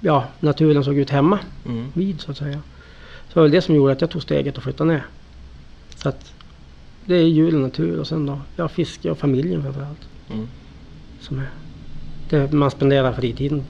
ja, 0.00 0.24
naturen 0.40 0.84
såg 0.84 0.98
ut 0.98 1.10
hemma 1.10 1.38
Mm. 1.66 1.86
vid 1.94 2.20
så 2.20 2.30
att 2.30 2.36
säga. 2.36 2.58
Så 3.28 3.34
det 3.34 3.36
var 3.36 3.42
väl 3.42 3.50
det 3.52 3.62
som 3.62 3.74
gjorde 3.74 3.92
att 3.92 4.00
jag 4.00 4.10
tog 4.10 4.22
steget 4.22 4.56
och 4.56 4.62
flyttade 4.62 4.92
ner. 4.92 5.06
Så 5.96 6.08
att 6.08 6.32
det 7.04 7.14
är 7.14 7.22
djur 7.22 7.54
och 7.54 7.60
natur 7.60 8.00
och 8.00 8.06
sen 8.06 8.26
då, 8.26 8.40
ja 8.56 8.68
fiske 8.68 9.10
och 9.10 9.18
familjen 9.18 9.62
framförallt. 9.62 10.08
Mm. 10.32 10.48
Som 11.20 11.38
är 11.38 11.48
det 12.30 12.52
man 12.52 12.70
spenderar 12.70 13.12
fritiden 13.12 13.60
på. 13.60 13.64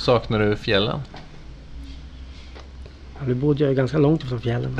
Saknar 0.00 0.40
du 0.40 0.56
fjällen? 0.56 1.00
Ja, 3.18 3.26
nu 3.26 3.34
bodde 3.34 3.60
jag 3.64 3.70
ju 3.70 3.76
ganska 3.76 3.98
långt 3.98 4.22
ifrån 4.22 4.40
fjällen. 4.40 4.76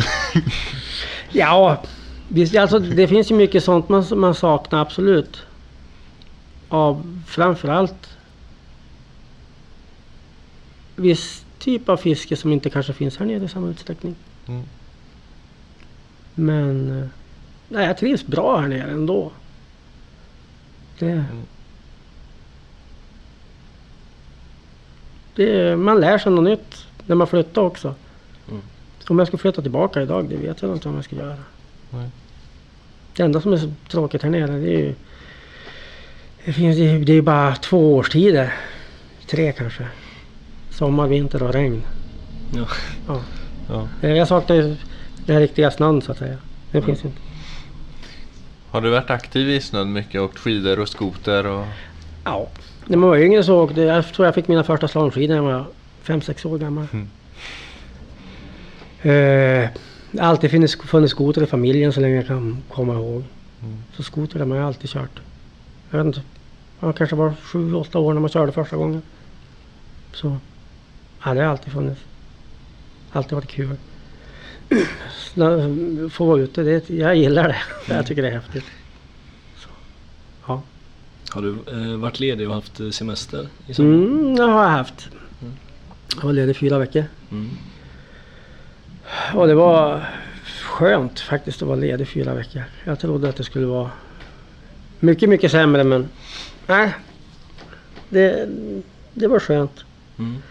ja, 1.33 1.83
visst, 2.29 2.57
alltså, 2.57 2.79
det 2.79 3.09
finns 3.09 3.31
ju 3.31 3.35
mycket 3.35 3.65
sånt 3.65 3.89
man, 3.89 4.05
man 4.15 4.35
saknar 4.35 4.81
absolut. 4.81 5.43
Av 6.73 7.23
framförallt 7.27 8.19
viss 10.97 11.45
typ 11.59 11.89
av 11.89 11.97
fiske 11.97 12.37
som 12.37 12.53
inte 12.53 12.71
kanske 12.71 12.93
finns 12.93 13.17
här 13.17 13.27
nere 13.27 13.45
i 13.45 13.49
samma 13.49 13.69
utsträckning. 13.69 14.15
Mm. 14.47 14.63
Men 16.35 17.01
eh, 17.01 17.09
nej, 17.69 17.87
jag 17.87 17.99
trivs 17.99 18.27
bra 18.27 18.59
här 18.59 18.69
nere 18.69 18.91
ändå. 18.91 19.33
Det, 20.99 21.25
det, 25.35 25.77
man 25.77 26.01
lär 26.01 26.19
sig 26.19 26.33
något 26.33 26.45
nytt 26.45 26.87
när 27.07 27.17
man 27.17 27.27
flyttar 27.27 27.63
också. 27.63 27.95
Mm. 28.51 28.63
Om 29.09 29.19
jag 29.19 29.29
ska 29.29 29.39
flytta 29.39 29.63
tillbaka 29.63 30.03
idag, 30.03 30.29
det 30.29 30.37
vet 30.37 30.63
jag 30.63 30.73
inte 30.73 30.89
om 30.89 30.95
jag 30.95 31.05
ska 31.05 31.17
göra. 31.17 31.37
Nej. 31.91 32.11
Det 33.17 33.23
enda 33.23 33.41
som 33.41 33.53
är 33.53 33.57
så 33.57 33.73
tråkigt 33.89 34.23
här 34.23 34.31
nere 34.31 34.47
det 34.47 34.75
är 34.75 34.79
ju... 34.79 34.95
Det 36.45 36.53
finns 36.53 36.77
det 37.07 37.13
är 37.13 37.23
bara 37.23 37.57
två 37.57 37.95
årstider. 37.97 38.55
Tre 39.27 39.53
kanske. 39.53 39.87
Sommar, 40.71 41.07
vinter 41.07 41.43
och 41.43 41.53
regn. 41.53 41.83
Ja. 42.55 42.67
Ja. 43.09 43.21
Ja. 43.69 43.89
Eh, 44.03 44.11
Jag 44.15 44.29
saknar 44.29 44.77
den 45.27 45.41
riktiga 45.41 45.71
snön 45.71 46.03
så 46.03 46.13
att 46.13 46.19
säga. 46.19 46.37
Den 46.71 46.83
finns 46.83 47.05
inte. 47.05 47.19
Har 48.71 48.81
du 48.81 48.91
varit 48.91 49.11
aktiv 49.11 49.51
i 49.51 49.61
snön 49.61 49.93
mycket? 49.93 50.21
Åkt 50.21 50.39
skidor 50.39 50.79
och 50.79 50.89
skoter? 50.89 51.47
Och... 51.47 51.67
Ja. 52.25 52.49
När 52.87 52.97
man 52.97 53.09
var 53.11 53.17
yngre 53.17 53.45
så 53.45 53.63
åkte 53.63 53.81
jag, 53.81 54.13
tror 54.13 54.27
jag 54.27 54.35
fick 54.35 54.49
mina 54.49 54.65
första 54.65 54.89
slalomskidor 54.89 55.35
när 55.35 55.51
jag 55.51 55.59
var 55.59 55.67
5-6 56.05 56.47
år 56.47 56.59
gammal. 56.59 56.87
Mm. 56.93 57.09
Eh, 59.03 59.69
det 60.11 60.21
alltid 60.21 60.51
funnits, 60.51 60.77
funnits 60.77 61.11
skoter 61.11 61.43
i 61.43 61.47
familjen 61.47 61.93
så 61.93 62.01
länge 62.01 62.17
jag 62.17 62.27
kan 62.27 62.63
komma 62.71 62.95
ihåg. 62.95 63.25
Mm. 63.63 63.77
Så 63.97 64.03
skoter 64.03 64.39
har 64.39 64.47
man 64.47 64.59
alltid 64.59 64.91
kört. 64.91 65.21
Jag 65.91 65.99
vet 65.99 66.07
inte. 66.07 66.23
Man 66.83 66.93
kanske 66.93 67.17
var 67.17 67.35
7-8 67.43 67.97
år 67.97 68.15
när 68.15 68.21
man 68.21 68.31
körde 68.31 68.53
första 68.53 68.77
gången. 68.77 69.03
Så 70.13 70.37
ja, 71.25 71.35
det 71.35 71.41
har 71.41 71.51
alltid 71.51 71.73
funnits. 71.73 72.01
Alltid 73.13 73.33
varit 73.33 73.49
kul. 73.49 73.77
Få 76.11 76.27
vara 76.27 76.41
ute, 76.41 76.63
det, 76.63 76.91
jag 76.91 77.17
gillar 77.17 77.49
det. 77.49 77.57
Jag 77.95 78.07
tycker 78.07 78.23
det 78.23 78.29
är 78.29 78.33
häftigt. 78.33 78.65
Så, 79.57 79.69
ja. 80.47 80.63
Har 81.31 81.43
du 81.43 81.51
eh, 81.51 81.99
varit 81.99 82.21
ledig 82.21 82.49
och 82.49 82.55
haft 82.55 82.81
eh, 82.81 82.91
semester 82.91 83.49
i 83.67 83.75
sommar? 83.75 83.91
Mm, 83.91 84.37
det 84.37 84.43
har 84.43 84.63
jag 84.63 84.71
haft. 84.71 85.09
Mm. 85.43 85.53
Jag 86.17 86.23
var 86.23 86.33
ledig 86.33 86.57
fyra 86.57 86.79
veckor. 86.79 87.05
Mm. 87.31 87.51
Och 89.35 89.47
det 89.47 89.55
var 89.55 90.07
skönt 90.63 91.21
faktiskt 91.21 91.63
att 91.63 91.69
vara 91.69 91.79
ledig 91.79 92.09
fyra 92.09 92.35
veckor. 92.35 92.63
Jag 92.85 93.01
trodde 93.01 93.29
att 93.29 93.37
det 93.37 93.45
skulle 93.45 93.67
vara 93.67 93.91
mycket, 95.01 95.29
mycket 95.29 95.51
sämre 95.51 95.85
men 95.85 96.09
nej. 96.67 96.95
Det, 98.09 98.49
det 99.15 99.27
var 99.27 99.39
skönt. 99.39 99.85
Mm. 100.19 100.43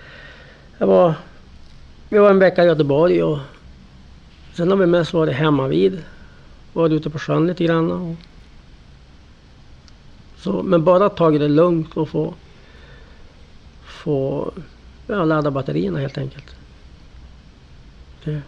Jag 0.77 0.87
var, 0.87 1.13
vi 2.09 2.17
var 2.17 2.29
en 2.29 2.39
vecka 2.39 2.63
i 2.63 2.67
Göteborg 2.67 3.23
och 3.23 3.39
sen 4.53 4.69
har 4.69 4.77
vi 4.77 4.85
mest 4.85 5.13
varit 5.13 5.35
hemma 5.35 5.67
vid. 5.67 6.03
Varit 6.73 6.91
ute 6.91 7.09
på 7.09 7.19
sjön 7.19 7.47
lite 7.47 7.63
grann. 7.63 7.91
Och 7.91 8.15
så, 10.37 10.63
men 10.63 10.83
bara 10.83 11.09
tagit 11.09 11.41
det 11.41 11.47
lugnt 11.47 11.97
och 11.97 12.09
få, 12.09 12.33
få 13.83 14.51
ja, 15.07 15.25
ladda 15.25 15.51
batterierna 15.51 15.99
helt 15.99 16.17
enkelt. 16.17 16.55
Det. 18.23 18.41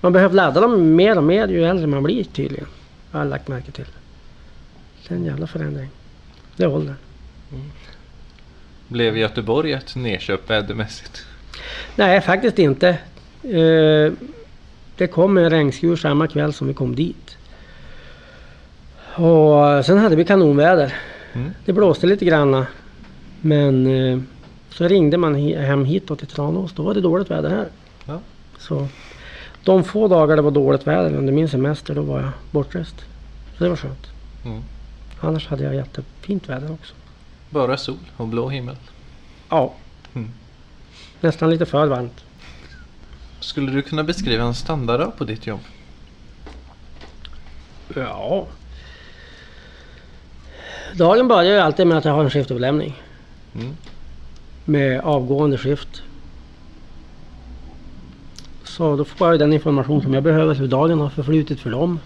Man 0.00 0.12
behöver 0.12 0.34
ladda 0.34 0.60
dem 0.60 0.96
mer 0.96 1.16
och 1.16 1.24
mer 1.24 1.48
ju 1.48 1.64
äldre 1.64 1.86
man 1.86 2.02
blir 2.02 2.24
tydligen. 2.24 2.66
Jag 3.10 3.18
har 3.18 3.24
lagt 3.24 3.48
märke 3.48 3.70
till. 3.70 3.86
Det 5.08 5.14
är 5.14 5.18
en 5.18 5.24
jävla 5.24 5.46
förändring. 5.46 5.90
Det 6.56 6.64
är 6.64 6.74
åldern. 6.74 6.94
Blev 8.88 9.18
Göteborg 9.18 9.72
ett 9.72 9.96
nedköp 9.96 10.50
vädermässigt? 10.50 11.26
Nej, 11.96 12.20
faktiskt 12.20 12.58
inte. 12.58 12.88
Eh, 13.42 14.12
det 14.96 15.06
kom 15.06 15.38
en 15.38 15.50
regnskur 15.50 15.96
samma 15.96 16.26
kväll 16.26 16.52
som 16.52 16.68
vi 16.68 16.74
kom 16.74 16.94
dit. 16.94 17.36
Och 19.14 19.84
sen 19.84 19.98
hade 19.98 20.16
vi 20.16 20.24
kanonväder. 20.24 20.94
Mm. 21.32 21.50
Det 21.64 21.72
blåste 21.72 22.06
lite 22.06 22.24
granna. 22.24 22.66
Men 23.40 23.86
eh, 23.86 24.18
så 24.70 24.88
ringde 24.88 25.16
man 25.16 25.34
hem 25.54 25.84
hitåt 25.84 26.18
till 26.18 26.28
Tranås. 26.28 26.72
Då 26.72 26.82
var 26.82 26.94
det 26.94 27.00
dåligt 27.00 27.30
väder 27.30 27.50
här. 27.50 27.66
Ja. 28.04 28.20
Så 28.58 28.88
de 29.64 29.84
få 29.84 30.08
dagar 30.08 30.36
det 30.36 30.42
var 30.42 30.50
dåligt 30.50 30.86
väder 30.86 31.14
under 31.16 31.32
min 31.32 31.48
semester 31.48 31.94
då 31.94 32.02
var 32.02 32.20
jag 32.20 32.30
bortrest. 32.50 32.96
Så 33.58 33.64
det 33.64 33.70
var 33.70 33.76
skönt. 33.76 34.06
Mm. 34.44 34.62
Annars 35.24 35.48
hade 35.48 35.64
jag 35.64 35.74
jättefint 35.74 36.48
väder 36.48 36.72
också. 36.72 36.94
Bara 37.50 37.76
sol 37.76 37.96
och 38.16 38.28
blå 38.28 38.48
himmel. 38.48 38.76
Ja. 39.48 39.74
Mm. 40.14 40.30
Nästan 41.20 41.50
lite 41.50 41.66
för 41.66 41.86
varmt. 41.86 42.24
Skulle 43.40 43.72
du 43.72 43.82
kunna 43.82 44.04
beskriva 44.04 44.44
en 44.44 44.54
standarddag 44.54 45.12
på 45.18 45.24
ditt 45.24 45.46
jobb? 45.46 45.60
Ja. 47.94 48.46
Dagen 50.94 51.28
börjar 51.28 51.52
ju 51.52 51.58
alltid 51.58 51.86
med 51.86 51.98
att 51.98 52.04
jag 52.04 52.12
har 52.12 52.24
en 52.24 52.30
skiftupplämning. 52.30 53.02
Mm. 53.54 53.76
Med 54.64 55.00
avgående 55.00 55.58
skift. 55.58 56.02
Så 58.64 58.96
då 58.96 59.04
får 59.04 59.28
jag 59.28 59.38
den 59.38 59.52
information 59.52 60.02
som 60.02 60.14
jag 60.14 60.22
behöver 60.22 60.54
hur 60.54 60.68
dagen 60.68 61.00
har 61.00 61.10
förflutit 61.10 61.60
för 61.60 61.70
dem. 61.70 61.98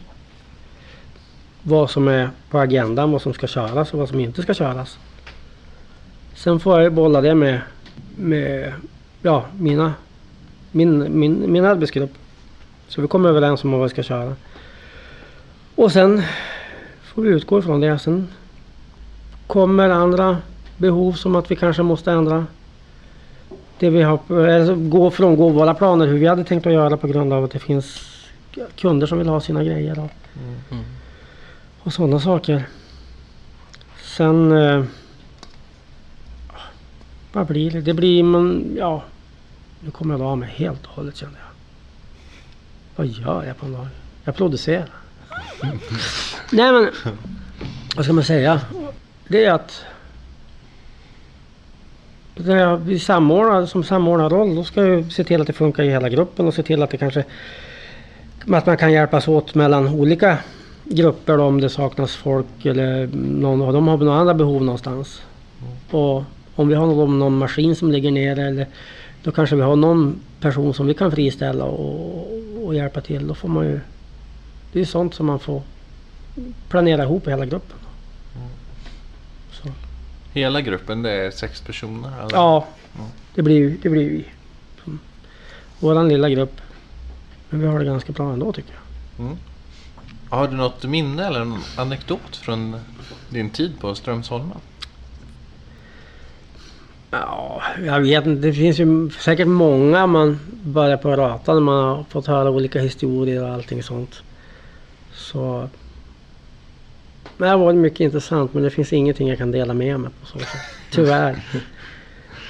Vad 1.69 1.91
som 1.91 2.09
är 2.09 2.31
på 2.51 2.59
agendan, 2.59 3.13
vad 3.13 3.23
som 3.23 3.33
ska 3.35 3.47
köras 3.47 3.93
och 3.93 3.99
vad 3.99 4.09
som 4.09 4.21
inte 4.21 4.43
ska 4.43 4.55
köras. 4.55 4.99
Sen 6.35 6.61
får 6.61 6.75
jag 6.75 6.83
ju 6.83 6.91
bolla 6.91 7.21
det 7.21 7.35
med, 7.35 7.61
med 8.17 8.73
ja, 9.23 9.45
mina, 9.59 9.95
min, 10.73 11.19
min, 11.21 11.53
min 11.53 11.65
arbetsgrupp. 11.65 12.13
Så 12.89 13.03
vi 13.03 13.09
kommer 13.09 13.29
överens 13.29 13.65
om 13.65 13.73
vad 13.73 13.83
vi 13.83 13.89
ska 13.89 14.03
köra. 14.03 14.37
Och 15.75 15.93
sen 15.93 16.23
får 17.03 17.23
vi 17.23 17.29
utgå 17.29 17.59
ifrån 17.59 17.81
det. 17.81 17.99
Sen 17.99 18.29
kommer 19.47 19.89
andra 19.89 20.39
behov 20.77 21.13
som 21.13 21.37
att 21.37 21.51
vi 21.51 21.57
kanske 21.57 21.83
måste 21.83 22.13
ändra 22.13 22.47
det 23.79 23.91
vi 23.91 24.03
har, 24.03 24.19
eller 24.31 24.75
gå 24.75 25.11
frångå 25.11 25.49
våra 25.49 25.75
planer 25.75 26.07
hur 26.07 26.19
vi 26.19 26.27
hade 26.27 26.45
tänkt 26.45 26.67
att 26.67 26.73
göra 26.73 26.97
på 26.97 27.07
grund 27.07 27.33
av 27.33 27.45
att 27.45 27.51
det 27.51 27.59
finns 27.59 28.17
kunder 28.77 29.07
som 29.07 29.19
vill 29.19 29.29
ha 29.29 29.41
sina 29.41 29.65
grejer 29.65 30.09
Mm 30.71 30.85
och 31.87 31.93
sådana 31.93 32.21
saker. 32.21 32.65
Sen... 34.03 34.53
Eh, 34.53 34.85
vad 37.33 37.47
blir 37.47 37.71
det? 37.71 37.81
Det 37.81 37.95
blir 37.95 38.23
man, 38.23 38.75
ja... 38.79 39.03
Nu 39.81 39.91
kommer 39.91 40.15
jag 40.15 40.23
av 40.23 40.39
mig 40.39 40.49
helt 40.49 40.87
och 40.87 40.93
hållet 40.93 41.17
känner 41.17 41.39
jag. 41.39 41.49
Vad 42.97 43.07
gör 43.07 43.45
jag 43.45 43.57
på 43.57 43.67
en 43.67 43.73
dag? 43.73 43.87
Jag 44.25 44.37
producerar. 44.37 44.89
Nej 46.51 46.73
men... 46.73 46.91
Vad 47.97 48.05
ska 48.05 48.15
man 48.15 48.25
säga? 48.25 48.61
Det 49.29 49.45
är 49.45 49.53
att... 49.53 49.85
När 52.35 52.57
jag 52.57 52.81
blir 52.81 52.99
samordnad 52.99 53.69
som 53.69 53.85
samordnarroll 53.85 54.55
då 54.55 54.65
ska 54.65 54.87
jag 54.87 55.13
se 55.13 55.25
till 55.25 55.41
att 55.41 55.47
det 55.47 55.53
funkar 55.53 55.83
i 55.83 55.91
hela 55.91 56.09
gruppen 56.09 56.47
och 56.47 56.55
se 56.55 56.63
till 56.63 56.83
att 56.83 56.91
det 56.91 56.97
kanske... 56.97 57.25
Att 58.51 58.67
man 58.67 58.77
kan 58.77 58.93
hjälpas 58.93 59.29
åt 59.29 59.55
mellan 59.55 59.89
olika 59.89 60.39
grupper 60.89 61.37
då, 61.37 61.43
om 61.45 61.61
det 61.61 61.69
saknas 61.71 62.13
folk 62.17 62.65
eller 62.67 63.07
någon 63.17 63.63
av 63.63 63.73
dem 63.73 63.89
har 63.89 63.97
några 63.99 64.19
andra 64.19 64.35
behov 64.35 64.65
någonstans. 64.65 65.23
Och 65.91 66.25
om 66.55 66.69
vi 66.69 66.75
har 66.75 66.87
någon, 66.87 67.19
någon 67.19 67.39
maskin 67.39 67.77
som 67.77 67.91
ligger 67.93 68.11
nere 68.11 68.43
eller 68.47 68.67
då 69.23 69.33
kanske 69.33 69.57
vi 69.57 69.63
har 69.63 69.77
någon 69.77 70.21
person 70.41 70.75
som 70.75 70.87
vi 70.87 70.95
kan 70.95 71.11
friställa 71.11 71.65
och, 71.65 72.33
och 72.67 72.75
hjälpa 72.75 73.01
till. 73.01 73.27
Då 73.29 73.35
får 73.35 73.49
man 73.49 73.65
ju... 73.67 73.81
Det 74.73 74.81
är 74.81 74.85
sånt 74.85 75.15
som 75.15 75.27
man 75.27 75.39
får 75.39 75.63
planera 76.69 77.03
ihop 77.03 77.27
i 77.27 77.31
hela 77.31 77.47
gruppen. 77.47 77.77
Så. 79.53 79.69
Hela 80.33 80.61
gruppen 80.61 81.03
det 81.03 81.11
är 81.11 81.31
sex 81.31 81.61
personer? 81.61 82.09
Eller? 82.21 82.31
Ja, 82.37 82.67
Mm. 82.99 83.09
det 83.35 83.43
blir, 83.43 83.77
det 83.83 83.89
blir 83.89 84.09
vi. 84.11 84.25
Våran 85.81 86.09
lilla 86.09 86.29
grupp. 86.31 86.61
Men 87.51 87.61
vi 87.61 87.67
har 87.67 87.79
det 87.79 87.85
ganska 87.85 88.13
bra 88.13 88.33
ändå 88.33 88.53
tycker 88.53 88.71
jag. 88.75 89.25
Mm. 89.27 89.37
Har 90.29 90.49
du 90.49 90.57
något 90.57 90.85
minne 90.85 91.27
eller 91.27 91.41
en 91.41 91.59
anekdot 91.77 92.37
från 92.37 92.77
din 93.29 93.51
tid 93.51 93.81
på 93.81 93.95
Strömsholmen? 93.95 94.59
Ja, 97.11 97.63
jag 97.85 98.01
vet 98.01 98.27
inte. 98.27 98.47
Det 98.47 98.53
finns 98.53 98.79
ju 98.79 99.11
säkert 99.11 99.49
många 99.49 100.07
man 100.07 100.39
börjar 100.65 100.97
på 100.97 101.13
att 101.13 101.19
rata 101.19 101.55
när 101.55 101.61
man 101.61 101.85
har 101.85 102.05
fått 102.05 102.27
höra 102.27 102.51
olika 102.51 102.81
historier 102.81 103.43
och 103.43 103.49
allting 103.49 103.83
sånt. 103.83 104.23
Så... 105.15 105.69
Det 107.39 107.49
har 107.49 107.59
varit 107.59 107.77
mycket 107.77 108.01
intressant 108.01 108.55
men 108.55 108.63
det 108.63 108.71
finns 108.71 108.93
ingenting 108.93 109.29
jag 109.29 109.39
kan 109.39 109.51
dela 109.51 109.75
med 109.75 110.01
mig 110.01 110.11
på 110.21 110.27
så 110.27 110.39
sätt. 110.39 110.61
Tyvärr. 110.91 111.43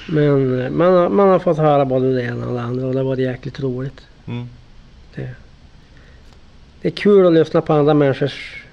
Men 0.07 0.77
man 0.77 0.93
har, 0.93 1.09
man 1.09 1.29
har 1.29 1.39
fått 1.39 1.57
höra 1.57 1.85
både 1.85 2.13
det 2.13 2.23
ena 2.23 2.47
och 2.47 2.53
det 2.53 2.61
andra 2.61 2.87
och 2.87 2.93
det 2.93 2.99
har 2.99 3.05
varit 3.05 3.19
jäkligt 3.19 3.59
roligt. 3.59 4.01
Mm. 4.25 4.49
Det, 5.15 5.29
det 6.87 6.91
är 6.91 6.95
kul 6.95 7.27
att 7.27 7.33
lyssna 7.33 7.61
på 7.61 7.73
andra 7.73 7.93
människors 7.93 8.63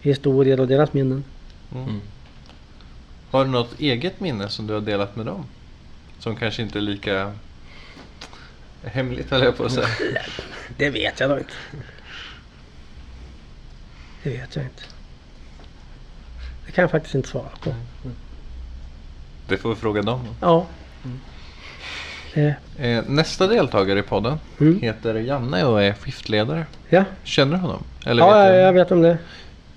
historier 0.00 0.60
och 0.60 0.68
deras 0.68 0.92
minnen. 0.92 1.24
Mm. 1.72 1.84
Mm. 1.84 2.00
Har 3.30 3.44
du 3.44 3.50
något 3.50 3.80
eget 3.80 4.20
minne 4.20 4.48
som 4.48 4.66
du 4.66 4.74
har 4.74 4.80
delat 4.80 5.16
med 5.16 5.26
dem? 5.26 5.44
Som 6.18 6.36
kanske 6.36 6.62
inte 6.62 6.78
är 6.78 6.80
lika 6.80 7.32
hemligt 8.84 9.30
höll 9.30 9.42
jag 9.42 9.56
på 9.56 9.64
att 9.64 9.72
säga. 9.72 9.86
Det 10.76 10.90
vet 10.90 11.20
jag 11.20 11.30
då 11.30 11.38
inte. 11.38 11.52
Det 14.22 14.30
vet 14.30 14.56
jag 14.56 14.64
inte. 14.64 14.82
Det 16.66 16.72
kan 16.72 16.82
jag 16.82 16.90
faktiskt 16.90 17.14
inte 17.14 17.28
svara 17.28 17.50
på. 17.60 17.74
Det 19.48 19.56
får 19.56 19.68
vi 19.68 19.76
fråga 19.76 20.02
dem. 20.02 20.28
Ja. 20.40 20.66
Det, 21.02 21.08
Eh, 22.36 23.02
nästa 23.06 23.46
deltagare 23.46 23.98
i 23.98 24.02
podden 24.02 24.38
mm. 24.60 24.80
heter 24.80 25.14
Janne 25.14 25.64
och 25.64 25.82
är 25.82 25.92
skiftledare. 25.92 26.66
Ja, 26.88 27.04
Känner 27.24 27.52
du 27.52 27.58
honom? 27.58 27.82
Eller 28.06 28.22
ja 28.22 28.28
vet 28.28 28.44
jag, 28.44 28.54
du? 28.54 28.58
jag 28.58 28.72
vet 28.72 28.90
om 28.90 29.02
det. 29.02 29.18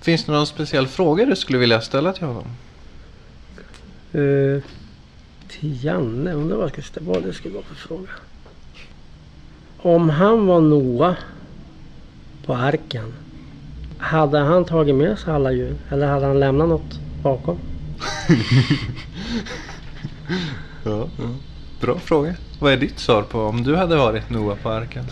Finns 0.00 0.24
det 0.24 0.32
någon 0.32 0.46
speciell 0.46 0.86
fråga 0.86 1.24
du 1.24 1.36
skulle 1.36 1.58
vilja 1.58 1.80
ställa 1.80 2.12
till 2.12 2.26
honom? 2.26 2.44
Uh, 4.14 4.62
till 5.48 5.84
Janne, 5.84 6.32
undrar 6.32 6.56
vad, 6.56 6.72
jag 6.76 6.84
ska, 6.84 7.00
vad 7.02 7.22
det 7.22 7.32
skulle 7.32 7.54
vara 7.54 7.64
för 7.64 7.74
fråga. 7.74 8.10
Om 9.78 10.10
han 10.10 10.46
var 10.46 10.60
Noa 10.60 11.16
på 12.46 12.54
arken. 12.54 13.14
Hade 13.98 14.38
han 14.38 14.64
tagit 14.64 14.94
med 14.94 15.18
sig 15.18 15.34
alla 15.34 15.52
djur? 15.52 15.76
Eller 15.90 16.06
hade 16.06 16.26
han 16.26 16.40
lämnat 16.40 16.68
något 16.68 16.98
bakom? 17.22 17.58
Ja. 20.84 21.08
Bra 21.80 21.98
fråga. 21.98 22.34
Vad 22.58 22.72
är 22.72 22.76
ditt 22.76 22.98
svar 22.98 23.22
på 23.22 23.40
om 23.40 23.62
du 23.62 23.76
hade 23.76 23.96
varit 23.96 24.30
Noa 24.30 24.56
på 24.62 24.70
arken? 24.70 25.04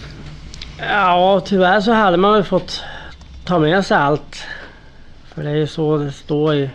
Ja, 0.79 1.43
tyvärr 1.47 1.81
så 1.81 1.93
hade 1.93 2.17
man 2.17 2.33
väl 2.33 2.45
fått 2.45 2.83
ta 3.45 3.59
med 3.59 3.87
sig 3.87 3.97
allt. 3.97 4.43
För 5.25 5.43
det 5.43 5.51
är 5.51 5.55
ju 5.55 5.67
så 5.67 5.99
det 5.99 6.13
står 6.13 6.55
i 6.55 6.71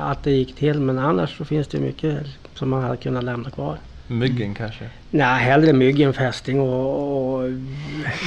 att 0.00 0.22
det 0.22 0.30
gick 0.30 0.56
till. 0.56 0.80
Men 0.80 0.98
annars 0.98 1.36
så 1.38 1.44
finns 1.44 1.68
det 1.68 1.78
mycket 1.78 2.26
som 2.54 2.68
man 2.68 2.82
hade 2.82 2.96
kunnat 2.96 3.24
lämna 3.24 3.50
kvar. 3.50 3.78
Myggen 4.06 4.54
kanske? 4.54 4.84
Nej, 5.10 5.44
hellre 5.44 5.72
mygg 5.72 6.00
än 6.00 6.12
fästing 6.12 6.60
och, 6.60 7.34
och 7.34 7.50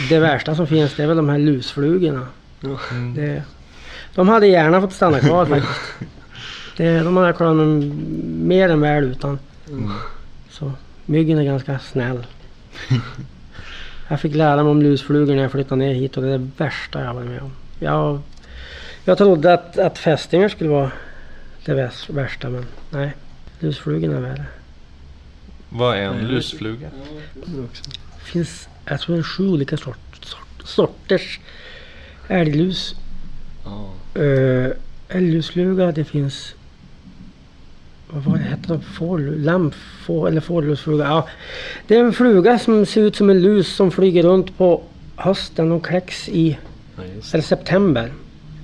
det 0.10 0.19
värsta 0.19 0.56
som 0.56 0.67
finns 0.67 0.95
det 0.95 1.04
är 1.04 1.08
väl 1.08 1.17
de 1.17 1.30
här 1.30 1.38
lusflugorna. 1.38 2.28
Mm. 2.91 3.15
Det, 3.15 3.43
de 4.15 4.28
hade 4.28 4.47
gärna 4.47 4.82
fått 4.82 4.93
stanna 4.93 5.19
kvar 5.19 5.45
faktiskt. 5.45 5.82
Det, 6.78 7.00
de 7.00 7.17
hade 7.17 7.54
mig 7.54 7.91
mer 8.26 8.69
än 8.69 8.82
väl 8.82 9.04
utan. 9.04 9.39
Mm. 9.69 9.91
Så 10.62 10.71
myggen 11.06 11.38
är 11.38 11.43
ganska 11.43 11.80
snäll. 11.80 12.26
Jag 14.08 14.21
fick 14.21 14.36
lära 14.36 14.63
mig 14.63 14.71
om 14.71 14.82
lusflugor 14.82 15.36
när 15.36 15.41
jag 15.41 15.52
flyttade 15.52 15.76
ner 15.76 15.93
hit 15.93 16.17
och 16.17 16.24
det 16.24 16.30
är 16.30 16.38
det 16.38 16.50
värsta 16.58 17.04
jag 17.04 17.13
varit 17.13 17.28
med 17.28 17.41
om. 17.41 17.52
Jag, 17.80 18.21
jag 19.06 19.17
trodde 19.17 19.54
att, 19.54 19.78
att 19.78 19.97
fästingar 19.97 20.50
skulle 20.50 20.69
vara 20.69 20.91
det 21.65 21.91
värsta 22.10 22.50
men 22.50 22.65
nej. 22.89 23.13
Lusflugorna 23.60 24.17
är 24.17 24.21
värre. 24.21 24.45
Vad 25.69 25.97
är 25.97 26.02
en 26.02 26.28
lusfluga? 26.28 26.89
Det 27.34 27.62
också. 27.63 27.84
Det 28.15 28.24
finns, 28.24 28.69
jag 28.86 29.00
tror 29.00 29.15
det 29.15 29.19
är 29.19 29.24
sju 29.24 29.47
olika 29.47 29.78
sort, 29.78 30.26
sort, 30.26 30.63
sorters 30.63 31.39
älglus. 32.28 32.95
Ja. 33.65 33.93
Uh, 34.21 34.71
älglusfluga, 35.10 35.91
det 35.91 36.04
finns... 36.04 36.56
Vad 38.13 38.39
det? 38.67 38.80
Får, 38.97 39.19
lamm, 39.19 39.71
får, 40.06 40.28
eller 40.28 40.41
fårlusfluga. 40.41 41.04
Ja, 41.06 41.28
det 41.88 41.95
är 41.95 42.04
en 42.04 42.13
fluga 42.13 42.60
som 42.60 42.86
ser 42.86 43.02
ut 43.02 43.15
som 43.15 43.30
en 43.30 43.41
lus 43.41 43.76
som 43.76 43.91
flyger 43.91 44.24
runt 44.24 44.58
på 44.58 44.82
hösten. 45.15 45.69
De 45.69 45.82
kläcks 45.82 46.30
i 46.30 46.58
Ja, 46.97 47.04
eller 47.34 47.43
september. 47.43 48.12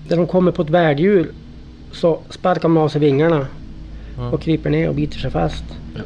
När 0.09 0.17
de 0.17 0.27
kommer 0.27 0.51
på 0.51 0.61
ett 0.61 0.69
värddjur 0.69 1.31
så 1.91 2.19
sparkar 2.29 2.61
de 2.61 2.77
av 2.77 2.89
sig 2.89 3.01
vingarna 3.01 3.47
Ja. 4.17 4.31
och 4.31 4.41
kryper 4.41 4.69
ner 4.69 4.89
och 4.89 4.95
biter 4.95 5.19
sig 5.19 5.31
fast. 5.31 5.63
Ja. 5.95 6.01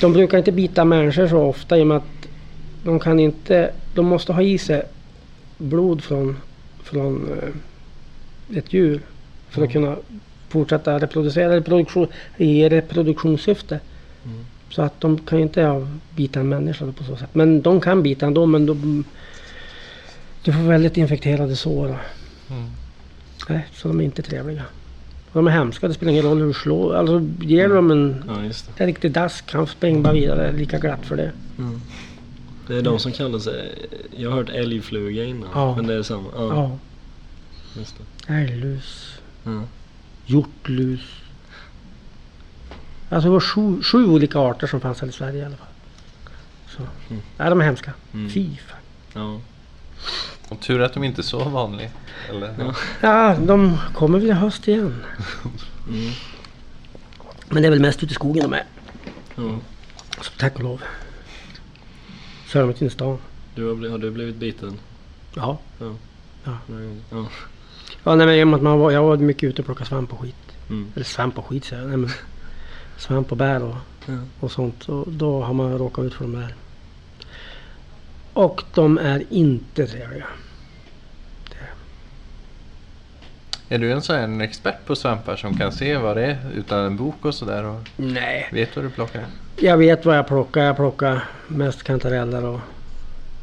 De 0.00 0.12
brukar 0.12 0.38
inte 0.38 0.52
bita 0.52 0.84
människor 0.84 1.26
så 1.28 1.38
ofta 1.38 1.78
i 1.78 1.82
och 1.82 1.86
med 1.86 1.96
att 1.96 2.28
de 2.84 2.98
kan 3.00 3.20
inte... 3.20 3.70
De 3.94 4.06
måste 4.06 4.32
ha 4.32 4.42
i 4.42 4.58
sig 4.58 4.82
blod 5.58 6.02
från, 6.02 6.36
från 6.82 7.28
eh, 7.32 8.56
ett 8.58 8.72
djur 8.72 9.00
för 9.48 9.62
att 9.62 9.72
kunna 9.72 9.96
fortsätta 10.50 10.98
reproducera 10.98 11.56
reproduktion, 11.56 12.06
i 12.36 12.68
reproduktionssyfte. 12.68 13.80
Mm. 14.24 14.44
Så 14.70 14.82
att 14.82 15.00
de 15.00 15.18
kan 15.18 15.38
ju 15.38 15.42
inte 15.42 15.60
ja, 15.60 15.86
bita 16.16 16.40
en 16.40 16.48
människa 16.48 16.92
på 16.92 17.04
så 17.04 17.16
sätt. 17.16 17.30
Men 17.34 17.62
de 17.62 17.80
kan 17.80 18.02
bita 18.02 18.26
ändå 18.26 18.46
men 18.46 18.66
de, 18.66 19.04
de 20.44 20.52
får 20.52 20.60
väldigt 20.62 20.96
infekterade 20.96 21.56
sår. 21.56 21.86
Mm. 22.50 22.66
Nej, 23.48 23.66
så 23.72 23.88
de 23.88 24.00
är 24.00 24.04
inte 24.04 24.22
trevliga. 24.22 24.64
De 25.32 25.46
är 25.46 25.50
hemska, 25.50 25.88
det 25.88 25.94
spelar 25.94 26.12
ingen 26.12 26.24
roll 26.24 26.38
hur 26.40 26.46
du 26.46 26.52
slår. 26.54 26.94
Alltså 26.94 27.26
ger 27.40 27.68
du 27.68 27.74
dem 27.74 27.90
en, 27.90 28.24
Ja, 28.28 28.44
just 28.44 28.66
det. 28.76 28.82
en 28.82 28.86
riktig 28.86 29.12
dask, 29.12 29.52
han 29.52 29.66
springer 29.66 30.00
bara 30.00 30.12
vidare. 30.14 30.52
Lika 30.52 30.78
glatt 30.78 31.06
för 31.06 31.16
det. 31.16 31.32
Mm. 31.58 31.80
Det 32.66 32.76
är 32.76 32.82
de 32.82 32.98
som 32.98 33.12
kallar 33.12 33.38
sig, 33.38 33.74
jag 34.16 34.30
har 34.30 34.36
hört 34.36 34.48
älgfluga 34.50 35.24
innan, 35.24 35.48
Ja. 35.54 35.76
men 35.76 35.86
det 35.86 35.94
är 35.94 36.02
samma. 36.02 36.28
Ja, 36.36 36.54
Ja. 36.54 36.78
Älglus, 38.34 39.14
Ja. 39.44 39.62
Hjortlus. 40.30 41.00
Alltså 43.08 43.28
det 43.28 43.32
var 43.32 43.40
sju, 43.40 43.82
sju 43.82 44.06
olika 44.06 44.38
arter 44.38 44.66
som 44.66 44.80
fanns 44.80 45.00
här 45.00 45.08
i 45.08 45.12
Sverige 45.12 45.42
i 45.42 45.44
alla 45.44 45.56
fall. 45.56 45.66
Så. 46.68 46.82
Mm. 47.10 47.22
Nej, 47.36 47.50
de 47.50 47.60
är 47.60 47.64
hemska. 47.64 47.92
Mm. 48.12 48.30
Fy 48.30 48.56
fan. 48.56 48.78
Ja. 49.12 49.40
Och 50.48 50.60
tur 50.60 50.80
att 50.82 50.94
de 50.94 51.04
inte 51.04 51.20
är 51.20 51.22
så 51.22 51.44
vanliga. 51.44 51.90
Eller? 52.28 52.54
Ja. 52.58 52.74
Ja, 53.00 53.36
de 53.36 53.78
kommer 53.94 54.18
väl 54.18 54.28
i 54.28 54.32
höst 54.32 54.68
igen. 54.68 55.04
Mm. 55.88 56.12
Men 57.48 57.62
det 57.62 57.68
är 57.68 57.70
väl 57.70 57.80
mest 57.80 58.02
ute 58.02 58.12
i 58.12 58.14
skogen 58.14 58.42
de 58.42 58.52
är. 58.52 58.64
ja. 59.36 59.58
Så 60.22 60.30
tack 60.38 60.54
och 60.54 60.62
lov. 60.62 60.82
Så 62.46 62.58
är 62.58 62.62
de 62.62 62.70
inte 62.70 62.84
inne 62.84 62.90
i 62.90 62.94
stan. 62.94 63.18
Du 63.54 63.66
har, 63.68 63.90
har 63.90 63.98
du 63.98 64.10
blivit 64.10 64.36
biten? 64.36 64.78
Ja. 65.34 65.58
Ja. 65.78 65.94
Ja. 66.44 66.58
Ja. 67.10 67.26
Ja, 68.04 68.14
nej, 68.14 68.26
men 68.26 68.34
i 68.36 68.42
och 68.42 68.48
med 68.48 68.56
att 68.56 68.62
man 68.62 68.78
var, 68.78 68.90
jag 68.90 69.02
var 69.02 69.16
mycket 69.16 69.42
ute 69.42 69.62
och 69.62 69.66
plockade 69.66 69.88
svamp 69.88 70.12
och 70.12 70.20
skit. 70.20 70.34
Mm. 70.70 70.92
Eller 70.94 71.04
svamp 71.04 71.38
och 71.38 71.46
skit 71.46 71.64
säger 71.64 71.82
jag. 71.82 71.88
Nej, 71.88 71.96
men 71.98 72.10
svamp 72.96 73.30
och 73.30 73.36
bär 73.36 73.62
och, 73.62 73.76
Ja. 74.06 74.12
och 74.40 74.52
sånt. 74.52 74.88
Och 74.88 75.12
då 75.12 75.42
har 75.42 75.54
man 75.54 75.78
råkat 75.78 76.04
ut 76.04 76.14
för 76.14 76.24
de 76.24 76.32
där. 76.32 76.54
Och 78.32 78.62
de 78.74 78.98
är 78.98 79.24
inte 79.30 79.86
trevliga. 79.86 80.26
Är 83.68 83.78
du 83.78 83.92
en 83.92 84.02
sån 84.02 84.16
här 84.16 84.22
en 84.22 84.40
expert 84.40 84.86
på 84.86 84.96
svampar 84.96 85.36
som 85.36 85.56
kan 85.58 85.72
se 85.72 85.96
vad 85.96 86.16
det 86.16 86.24
är 86.26 86.38
utan 86.56 86.78
en 86.84 86.96
bok 86.96 87.24
och 87.24 87.34
sådär 87.34 87.80
Nej. 87.96 88.48
vet 88.52 88.76
vad 88.76 88.84
du 88.84 88.90
plockar? 88.90 89.24
Jag 89.56 89.76
vet 89.76 90.04
vad 90.04 90.16
jag 90.18 90.26
plockar. 90.26 90.64
Jag 90.64 90.76
plockar 90.76 91.24
mest 91.48 91.82
kantareller 91.82 92.44
och 92.44 92.60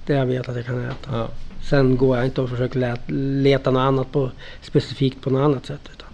det 0.06 0.14
jag 0.14 0.26
vet 0.26 0.50
att 0.50 0.56
jag 0.56 0.66
kan 0.66 0.86
äta. 0.86 0.96
Ja. 1.12 1.28
Sen 1.64 1.98
går 1.98 2.18
jag 2.18 2.26
inte 2.26 2.42
och 2.42 2.50
försöker 2.50 2.80
leta, 2.80 3.02
leta 3.08 3.72
något 3.72 3.80
annat 3.80 4.12
på, 4.12 4.32
specifikt 4.62 5.22
på 5.22 5.30
något 5.30 5.46
annat 5.46 5.66
sätt. 5.66 5.90
Utan 5.94 6.08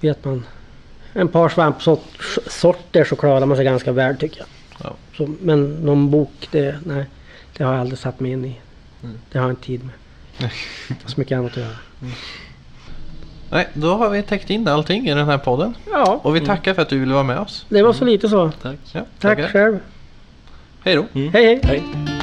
Vet 0.00 0.24
man 0.24 0.44
en 1.12 1.28
par 1.28 1.48
svampsorter 1.48 3.04
så 3.04 3.16
klarar 3.16 3.46
man 3.46 3.56
sig 3.56 3.64
ganska 3.64 3.92
väl 3.92 4.16
tycker 4.16 4.38
jag. 4.38 4.46
Ja. 4.82 4.94
Så, 5.16 5.34
men 5.40 5.70
någon 5.74 6.10
bok, 6.10 6.48
det, 6.50 6.78
nej, 6.84 7.04
det 7.56 7.64
har 7.64 7.72
jag 7.72 7.80
aldrig 7.80 7.98
satt 7.98 8.20
mig 8.20 8.32
in 8.32 8.44
i. 8.44 8.60
Mm. 9.02 9.18
Det 9.32 9.38
har 9.38 9.46
jag 9.46 9.52
inte 9.52 9.62
tid 9.66 9.80
med. 9.84 9.94
Har 11.02 11.10
så 11.10 11.20
mycket 11.20 11.38
annat 11.38 11.50
att 11.50 11.56
göra. 11.56 11.76
Nej, 13.50 13.68
då 13.74 13.96
har 13.96 14.10
vi 14.10 14.22
täckt 14.22 14.50
in 14.50 14.68
allting 14.68 15.08
i 15.08 15.14
den 15.14 15.26
här 15.26 15.38
podden. 15.38 15.74
Ja, 15.90 16.20
Och 16.22 16.36
vi 16.36 16.40
tackar 16.40 16.74
för 16.74 16.82
att 16.82 16.88
du 16.88 16.98
ville 16.98 17.14
vara 17.14 17.24
med 17.24 17.38
oss. 17.38 17.66
det 17.68 17.82
var 17.82 17.92
så 17.92 18.04
lite 18.04 18.28
så. 18.28 18.50
Tack. 18.62 18.78
Ja, 18.92 19.04
Tack 19.18 19.50
själv. 19.50 19.78
Hej 20.84 20.94
då. 20.94 21.06
Mm. 21.14 21.32
Hej 21.32 21.44
hej. 21.44 21.60
Hej. 21.64 22.15